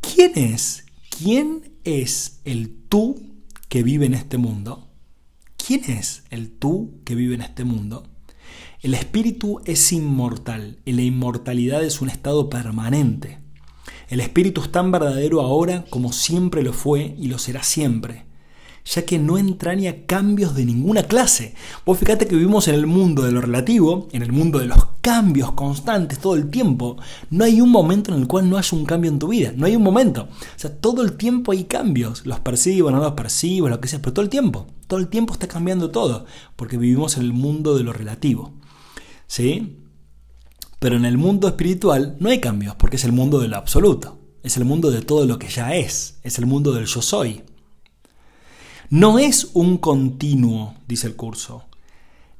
¿quién 0.00 0.32
es? 0.34 0.86
¿Quién 1.10 1.78
es 1.84 2.40
el 2.44 2.74
tú 2.88 3.42
que 3.68 3.82
vive 3.82 4.06
en 4.06 4.14
este 4.14 4.38
mundo? 4.38 4.87
¿Quién 5.68 5.84
es 5.84 6.22
el 6.30 6.50
tú 6.50 6.94
que 7.04 7.14
vive 7.14 7.34
en 7.34 7.42
este 7.42 7.62
mundo? 7.62 8.04
El 8.80 8.94
espíritu 8.94 9.60
es 9.66 9.92
inmortal 9.92 10.78
y 10.86 10.92
la 10.92 11.02
inmortalidad 11.02 11.84
es 11.84 12.00
un 12.00 12.08
estado 12.08 12.48
permanente. 12.48 13.38
El 14.08 14.20
espíritu 14.20 14.62
es 14.62 14.72
tan 14.72 14.90
verdadero 14.90 15.42
ahora 15.42 15.84
como 15.90 16.14
siempre 16.14 16.62
lo 16.62 16.72
fue 16.72 17.14
y 17.18 17.28
lo 17.28 17.36
será 17.36 17.62
siempre 17.62 18.24
ya 18.86 19.04
que 19.04 19.18
no 19.18 19.36
entraña 19.36 20.06
cambios 20.06 20.54
de 20.54 20.64
ninguna 20.64 21.02
clase. 21.02 21.54
Vos 21.84 21.98
fíjate 21.98 22.26
que 22.26 22.36
vivimos 22.36 22.68
en 22.68 22.74
el 22.74 22.86
mundo 22.86 23.22
de 23.22 23.32
lo 23.32 23.42
relativo, 23.42 24.08
en 24.12 24.22
el 24.22 24.32
mundo 24.32 24.60
de 24.60 24.66
los 24.66 24.78
cambios 25.02 25.52
constantes 25.52 26.20
todo 26.20 26.36
el 26.36 26.48
tiempo. 26.48 26.96
No 27.28 27.44
hay 27.44 27.60
un 27.60 27.68
momento 27.68 28.14
en 28.14 28.22
el 28.22 28.26
cual 28.26 28.48
no 28.48 28.56
haya 28.56 28.74
un 28.74 28.86
cambio 28.86 29.10
en 29.10 29.18
tu 29.18 29.28
vida, 29.28 29.52
no 29.54 29.66
hay 29.66 29.76
un 29.76 29.82
momento. 29.82 30.22
O 30.22 30.58
sea, 30.58 30.74
todo 30.74 31.02
el 31.02 31.18
tiempo 31.18 31.52
hay 31.52 31.64
cambios, 31.64 32.24
los 32.24 32.40
percibo, 32.40 32.90
no 32.90 32.98
los 32.98 33.12
percibo, 33.12 33.68
lo 33.68 33.78
que 33.78 33.88
sea, 33.88 34.00
pero 34.00 34.14
todo 34.14 34.22
el 34.22 34.30
tiempo, 34.30 34.66
todo 34.88 34.98
el 34.98 35.08
tiempo 35.08 35.32
está 35.32 35.46
cambiando 35.46 35.92
todo, 35.92 36.26
porque 36.56 36.76
vivimos 36.76 37.16
en 37.16 37.22
el 37.22 37.32
mundo 37.32 37.76
de 37.76 37.84
lo 37.84 37.92
relativo. 37.92 38.52
¿Sí? 39.28 39.76
Pero 40.80 40.96
en 40.96 41.04
el 41.04 41.18
mundo 41.18 41.46
espiritual 41.46 42.16
no 42.18 42.30
hay 42.30 42.40
cambios, 42.40 42.74
porque 42.74 42.96
es 42.96 43.04
el 43.04 43.12
mundo 43.12 43.38
de 43.38 43.48
lo 43.48 43.56
absoluto, 43.56 44.18
es 44.42 44.56
el 44.56 44.64
mundo 44.64 44.90
de 44.90 45.02
todo 45.02 45.26
lo 45.26 45.38
que 45.38 45.48
ya 45.48 45.74
es, 45.74 46.18
es 46.24 46.38
el 46.38 46.46
mundo 46.46 46.72
del 46.72 46.86
yo 46.86 47.02
soy. 47.02 47.42
No 48.90 49.18
es 49.18 49.50
un 49.52 49.76
continuo, 49.78 50.74
dice 50.88 51.06
el 51.06 51.16
curso, 51.16 51.64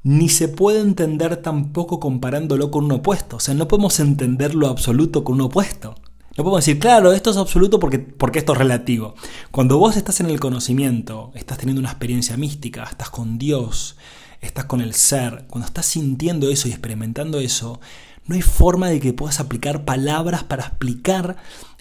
ni 0.01 0.29
se 0.29 0.47
puede 0.47 0.79
entender 0.79 1.37
tampoco 1.37 1.99
comparándolo 1.99 2.71
con 2.71 2.85
un 2.85 2.93
opuesto. 2.93 3.35
O 3.35 3.39
sea, 3.39 3.53
no 3.53 3.67
podemos 3.67 3.99
entender 3.99 4.55
lo 4.55 4.67
absoluto 4.67 5.23
con 5.23 5.35
un 5.35 5.41
opuesto. 5.41 5.95
No 6.37 6.43
podemos 6.43 6.65
decir, 6.65 6.79
claro, 6.79 7.11
esto 7.11 7.31
es 7.31 7.37
absoluto 7.37 7.79
porque, 7.79 7.99
porque 7.99 8.39
esto 8.39 8.53
es 8.53 8.59
relativo. 8.59 9.15
Cuando 9.51 9.77
vos 9.77 9.97
estás 9.97 10.19
en 10.19 10.27
el 10.27 10.39
conocimiento, 10.39 11.31
estás 11.35 11.57
teniendo 11.57 11.79
una 11.79 11.89
experiencia 11.89 12.37
mística, 12.37 12.83
estás 12.83 13.09
con 13.09 13.37
Dios, 13.37 13.97
estás 14.41 14.65
con 14.65 14.81
el 14.81 14.93
ser, 14.93 15.45
cuando 15.49 15.67
estás 15.67 15.85
sintiendo 15.85 16.49
eso 16.49 16.67
y 16.67 16.71
experimentando 16.71 17.39
eso, 17.39 17.79
no 18.25 18.35
hay 18.35 18.41
forma 18.41 18.89
de 18.89 18.99
que 18.99 19.11
puedas 19.11 19.39
aplicar 19.39 19.85
palabras 19.85 20.43
para 20.43 20.63
explicar 20.63 21.37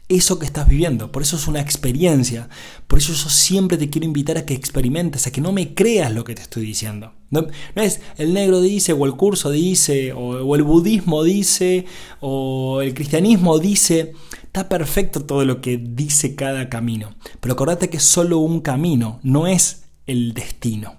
eso 0.09 0.39
que 0.39 0.47
estás 0.47 0.67
viviendo. 0.67 1.13
Por 1.13 1.23
eso 1.23 1.37
es 1.37 1.47
una 1.47 1.61
experiencia. 1.61 2.49
Por 2.87 2.99
eso 2.99 3.13
yo 3.13 3.29
siempre 3.29 3.77
te 3.77 3.91
quiero 3.91 4.07
invitar 4.07 4.39
a 4.39 4.47
que 4.47 4.55
experimentes, 4.55 5.27
a 5.27 5.31
que 5.31 5.43
no 5.43 5.53
me 5.53 5.75
creas 5.75 6.13
lo 6.13 6.25
que 6.25 6.35
te 6.35 6.43
estoy 6.43 6.65
diciendo. 6.65 7.13
No, 7.31 7.47
es 7.75 8.01
el 8.17 8.33
negro 8.33 8.63
dice, 8.63 8.95
o 8.95 9.05
el 9.05 9.13
curso 9.13 9.51
dice, 9.51 10.15
o, 10.15 10.55
el 10.57 10.63
budismo 10.63 11.23
dice, 11.23 11.85
o 12.21 12.81
el 12.81 12.95
cristianismo 12.95 13.59
dice. 13.59 14.15
Está 14.49 14.67
perfecto 14.71 15.27
todo 15.27 15.45
lo 15.45 15.61
que 15.61 15.77
dice 15.77 16.35
cada 16.35 16.71
camino. 16.71 17.15
Pero 17.39 17.53
acordate 17.53 17.91
que 17.91 17.99
es 17.99 18.03
solo 18.03 18.39
un 18.39 18.63
camino, 18.63 19.21
no 19.23 19.47
es 19.47 19.85
el 20.07 20.33
destino. 20.33 20.97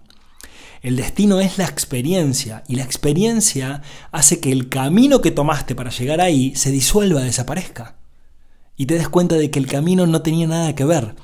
El 0.84 0.96
destino 0.96 1.42
es 1.42 1.58
la 1.58 1.66
experiencia 1.66 2.64
y 2.68 2.76
la 2.76 2.84
experiencia 2.84 3.82
hace 4.12 4.40
que 4.40 4.52
el 4.52 4.70
camino 4.70 5.20
que 5.22 5.32
tomaste 5.32 5.74
para 5.74 5.90
llegar 5.90 6.22
ahí 6.22 6.56
se 6.56 6.70
disuelva, 6.70 7.22
desaparezca 7.22 7.96
y 8.78 8.86
te 8.86 8.96
das 8.96 9.10
cuenta 9.10 9.36
de 9.36 9.50
que 9.50 9.58
el 9.58 9.66
camino 9.66 10.06
no 10.06 10.22
tenía 10.22 10.46
nada 10.46 10.76
que 10.76 10.86
ver. 10.86 11.16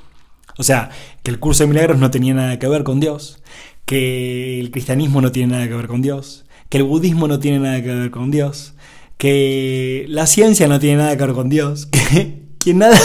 O 0.58 0.64
sea, 0.64 0.90
que 1.22 1.30
el 1.30 1.38
curso 1.38 1.62
de 1.62 1.68
milagros 1.68 2.00
no 2.00 2.10
tenía 2.10 2.34
nada 2.34 2.58
que 2.58 2.66
ver 2.66 2.82
con 2.82 2.98
Dios, 2.98 3.40
que 3.84 4.58
el 4.58 4.72
cristianismo 4.72 5.20
no 5.20 5.30
tiene 5.30 5.52
nada 5.52 5.68
que 5.68 5.74
ver 5.74 5.86
con 5.86 6.02
Dios, 6.02 6.44
que 6.68 6.78
el 6.78 6.82
budismo 6.82 7.28
no 7.28 7.38
tiene 7.38 7.60
nada 7.60 7.80
que 7.80 7.94
ver 7.94 8.10
con 8.10 8.32
Dios, 8.32 8.74
que 9.18 10.06
la 10.08 10.26
ciencia 10.26 10.68
no 10.68 10.78
tiene 10.78 10.98
nada 10.98 11.16
que 11.16 11.24
ver 11.24 11.34
con 11.34 11.48
Dios, 11.48 11.86
que, 12.58 12.74
nada, 12.74 12.98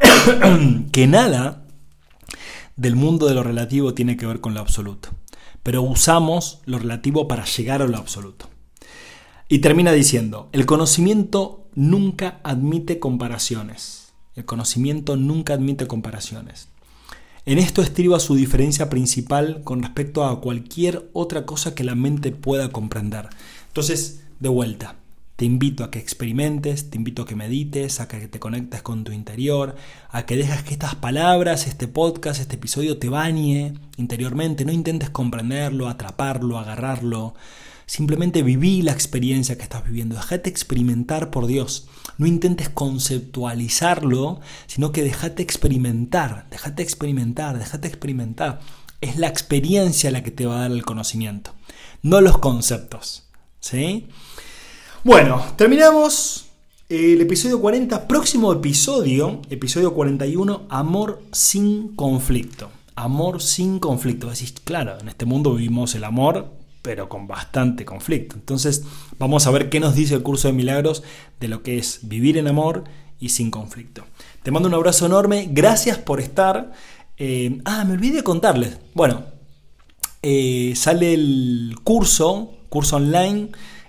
que 0.92 1.06
nada 1.06 1.64
del 2.76 2.96
mundo 2.96 3.26
de 3.26 3.34
lo 3.34 3.42
relativo 3.42 3.94
tiene 3.94 4.16
que 4.16 4.26
ver 4.26 4.40
con 4.40 4.54
lo 4.54 4.60
absoluto. 4.60 5.10
Pero 5.62 5.82
usamos 5.82 6.60
lo 6.64 6.78
relativo 6.78 7.28
para 7.28 7.44
llegar 7.44 7.82
a 7.82 7.86
lo 7.86 7.98
absoluto. 7.98 8.48
Y 9.48 9.58
termina 9.58 9.92
diciendo, 9.92 10.48
el 10.52 10.64
conocimiento 10.64 11.68
nunca 11.74 12.40
admite 12.44 12.98
comparaciones. 12.98 14.12
El 14.36 14.44
conocimiento 14.44 15.16
nunca 15.16 15.54
admite 15.54 15.86
comparaciones. 15.86 16.68
En 17.46 17.58
esto 17.58 17.82
estriba 17.82 18.20
su 18.20 18.36
diferencia 18.36 18.88
principal 18.88 19.62
con 19.64 19.82
respecto 19.82 20.24
a 20.24 20.40
cualquier 20.40 21.10
otra 21.12 21.46
cosa 21.46 21.74
que 21.74 21.84
la 21.84 21.94
mente 21.94 22.30
pueda 22.30 22.70
comprender. 22.70 23.28
Entonces, 23.66 24.22
de 24.38 24.48
vuelta, 24.48 24.99
te 25.40 25.46
invito 25.46 25.84
a 25.84 25.90
que 25.90 25.98
experimentes, 25.98 26.90
te 26.90 26.98
invito 26.98 27.22
a 27.22 27.26
que 27.26 27.34
medites, 27.34 28.00
a 28.00 28.08
que 28.08 28.28
te 28.28 28.38
conectes 28.38 28.82
con 28.82 29.04
tu 29.04 29.12
interior, 29.12 29.74
a 30.10 30.26
que 30.26 30.36
dejes 30.36 30.62
que 30.64 30.74
estas 30.74 30.96
palabras, 30.96 31.66
este 31.66 31.88
podcast, 31.88 32.42
este 32.42 32.56
episodio 32.56 32.98
te 32.98 33.08
bañe 33.08 33.72
interiormente. 33.96 34.66
No 34.66 34.72
intentes 34.72 35.08
comprenderlo, 35.08 35.88
atraparlo, 35.88 36.58
agarrarlo. 36.58 37.32
Simplemente 37.86 38.42
viví 38.42 38.82
la 38.82 38.92
experiencia 38.92 39.56
que 39.56 39.62
estás 39.62 39.82
viviendo. 39.82 40.14
Déjate 40.14 40.50
experimentar 40.50 41.30
por 41.30 41.46
Dios. 41.46 41.88
No 42.18 42.26
intentes 42.26 42.68
conceptualizarlo, 42.68 44.42
sino 44.66 44.92
que 44.92 45.02
déjate 45.02 45.42
experimentar. 45.42 46.48
Déjate 46.50 46.82
experimentar, 46.82 47.58
déjate 47.58 47.88
experimentar. 47.88 48.60
Es 49.00 49.16
la 49.16 49.28
experiencia 49.28 50.10
la 50.10 50.22
que 50.22 50.32
te 50.32 50.44
va 50.44 50.56
a 50.56 50.60
dar 50.68 50.72
el 50.72 50.84
conocimiento, 50.84 51.54
no 52.02 52.20
los 52.20 52.36
conceptos. 52.36 53.24
¿Sí? 53.60 54.08
Bueno, 55.02 55.42
terminamos 55.56 56.44
el 56.90 57.22
episodio 57.22 57.58
40. 57.58 58.06
Próximo 58.06 58.52
episodio, 58.52 59.40
episodio 59.48 59.94
41, 59.94 60.66
amor 60.68 61.22
sin 61.32 61.96
conflicto. 61.96 62.70
Amor 62.96 63.40
sin 63.40 63.78
conflicto. 63.78 64.28
Decís, 64.28 64.52
claro, 64.62 64.98
en 65.00 65.08
este 65.08 65.24
mundo 65.24 65.54
vivimos 65.54 65.94
el 65.94 66.04
amor, 66.04 66.52
pero 66.82 67.08
con 67.08 67.26
bastante 67.26 67.86
conflicto. 67.86 68.36
Entonces, 68.36 68.84
vamos 69.18 69.46
a 69.46 69.50
ver 69.50 69.70
qué 69.70 69.80
nos 69.80 69.94
dice 69.94 70.16
el 70.16 70.22
curso 70.22 70.48
de 70.48 70.52
milagros 70.52 71.02
de 71.40 71.48
lo 71.48 71.62
que 71.62 71.78
es 71.78 72.00
vivir 72.02 72.36
en 72.36 72.48
amor 72.48 72.84
y 73.18 73.30
sin 73.30 73.50
conflicto. 73.50 74.04
Te 74.42 74.50
mando 74.50 74.68
un 74.68 74.74
abrazo 74.74 75.06
enorme. 75.06 75.48
Gracias 75.50 75.96
por 75.96 76.20
estar. 76.20 76.72
Eh, 77.16 77.62
ah, 77.64 77.86
me 77.86 77.94
olvidé 77.94 78.16
de 78.16 78.22
contarles. 78.22 78.76
Bueno, 78.92 79.24
eh, 80.20 80.74
sale 80.76 81.14
el 81.14 81.76
curso, 81.84 82.52
curso 82.68 82.96
online 82.96 83.48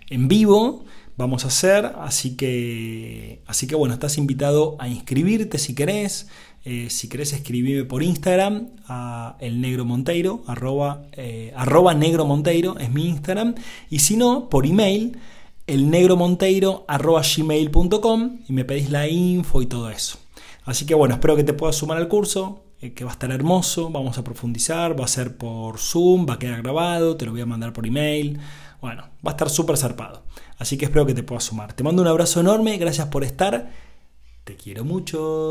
en 0.10 0.30
vivo 0.30 0.86
vamos 1.21 1.45
a 1.45 1.47
hacer. 1.47 1.93
Así 1.99 2.36
que, 2.36 3.41
así 3.47 3.67
que 3.67 3.75
bueno, 3.75 3.93
estás 3.93 4.17
invitado 4.17 4.75
a 4.79 4.89
inscribirte 4.89 5.57
si 5.57 5.73
querés. 5.73 6.27
Eh, 6.63 6.89
si 6.91 7.10
querés 7.10 7.34
escribirme 7.34 7.86
por 7.86 8.03
Instagram 8.03 8.67
a 8.88 9.36
el 9.39 9.62
negro 9.62 9.84
monteiro, 9.84 10.43
arroba, 10.45 11.03
eh, 11.13 11.51
arroba 11.55 11.95
negro 11.95 12.25
monteiro 12.25 12.77
es 12.77 12.91
mi 12.91 13.07
Instagram. 13.07 13.55
Y 13.89 13.99
si 13.99 14.17
no, 14.17 14.49
por 14.49 14.65
email, 14.65 15.17
el 15.65 15.89
negro 15.89 16.17
monteiro 16.17 16.86
arroba 16.88 17.21
gmail.com 17.21 18.39
y 18.47 18.53
me 18.53 18.65
pedís 18.65 18.89
la 18.89 19.07
info 19.07 19.62
y 19.62 19.65
todo 19.67 19.89
eso. 19.89 20.19
Así 20.65 20.86
que 20.86 20.93
bueno, 20.93 21.15
espero 21.15 21.36
que 21.36 21.43
te 21.43 21.53
puedas 21.53 21.75
sumar 21.75 21.97
al 21.97 22.07
curso, 22.07 22.63
eh, 22.81 22.93
que 22.93 23.03
va 23.03 23.12
a 23.12 23.13
estar 23.13 23.31
hermoso, 23.31 23.89
vamos 23.89 24.17
a 24.19 24.23
profundizar, 24.23 24.99
va 24.99 25.05
a 25.05 25.07
ser 25.07 25.38
por 25.38 25.79
Zoom, 25.79 26.27
va 26.29 26.36
a 26.36 26.39
quedar 26.39 26.62
grabado, 26.62 27.17
te 27.17 27.25
lo 27.25 27.31
voy 27.31 27.41
a 27.41 27.45
mandar 27.47 27.73
por 27.73 27.88
email. 27.88 28.39
Bueno, 28.82 29.04
va 29.26 29.32
a 29.32 29.36
estar 29.36 29.50
súper 29.50 29.78
zarpado. 29.78 30.24
Así 30.58 30.78
que 30.78 30.86
espero 30.86 31.06
que 31.06 31.13
te 31.13 31.24
puedas 31.24 31.44
sumar. 31.44 31.74
Te 31.74 31.84
mando 31.84 32.02
un 32.02 32.08
abrazo 32.08 32.39
enorme, 32.39 32.78
gracias 32.78 33.08
por 33.08 33.24
estar. 33.24 33.72
Te 34.44 34.56
quiero 34.56 34.84
mucho. 34.84 35.50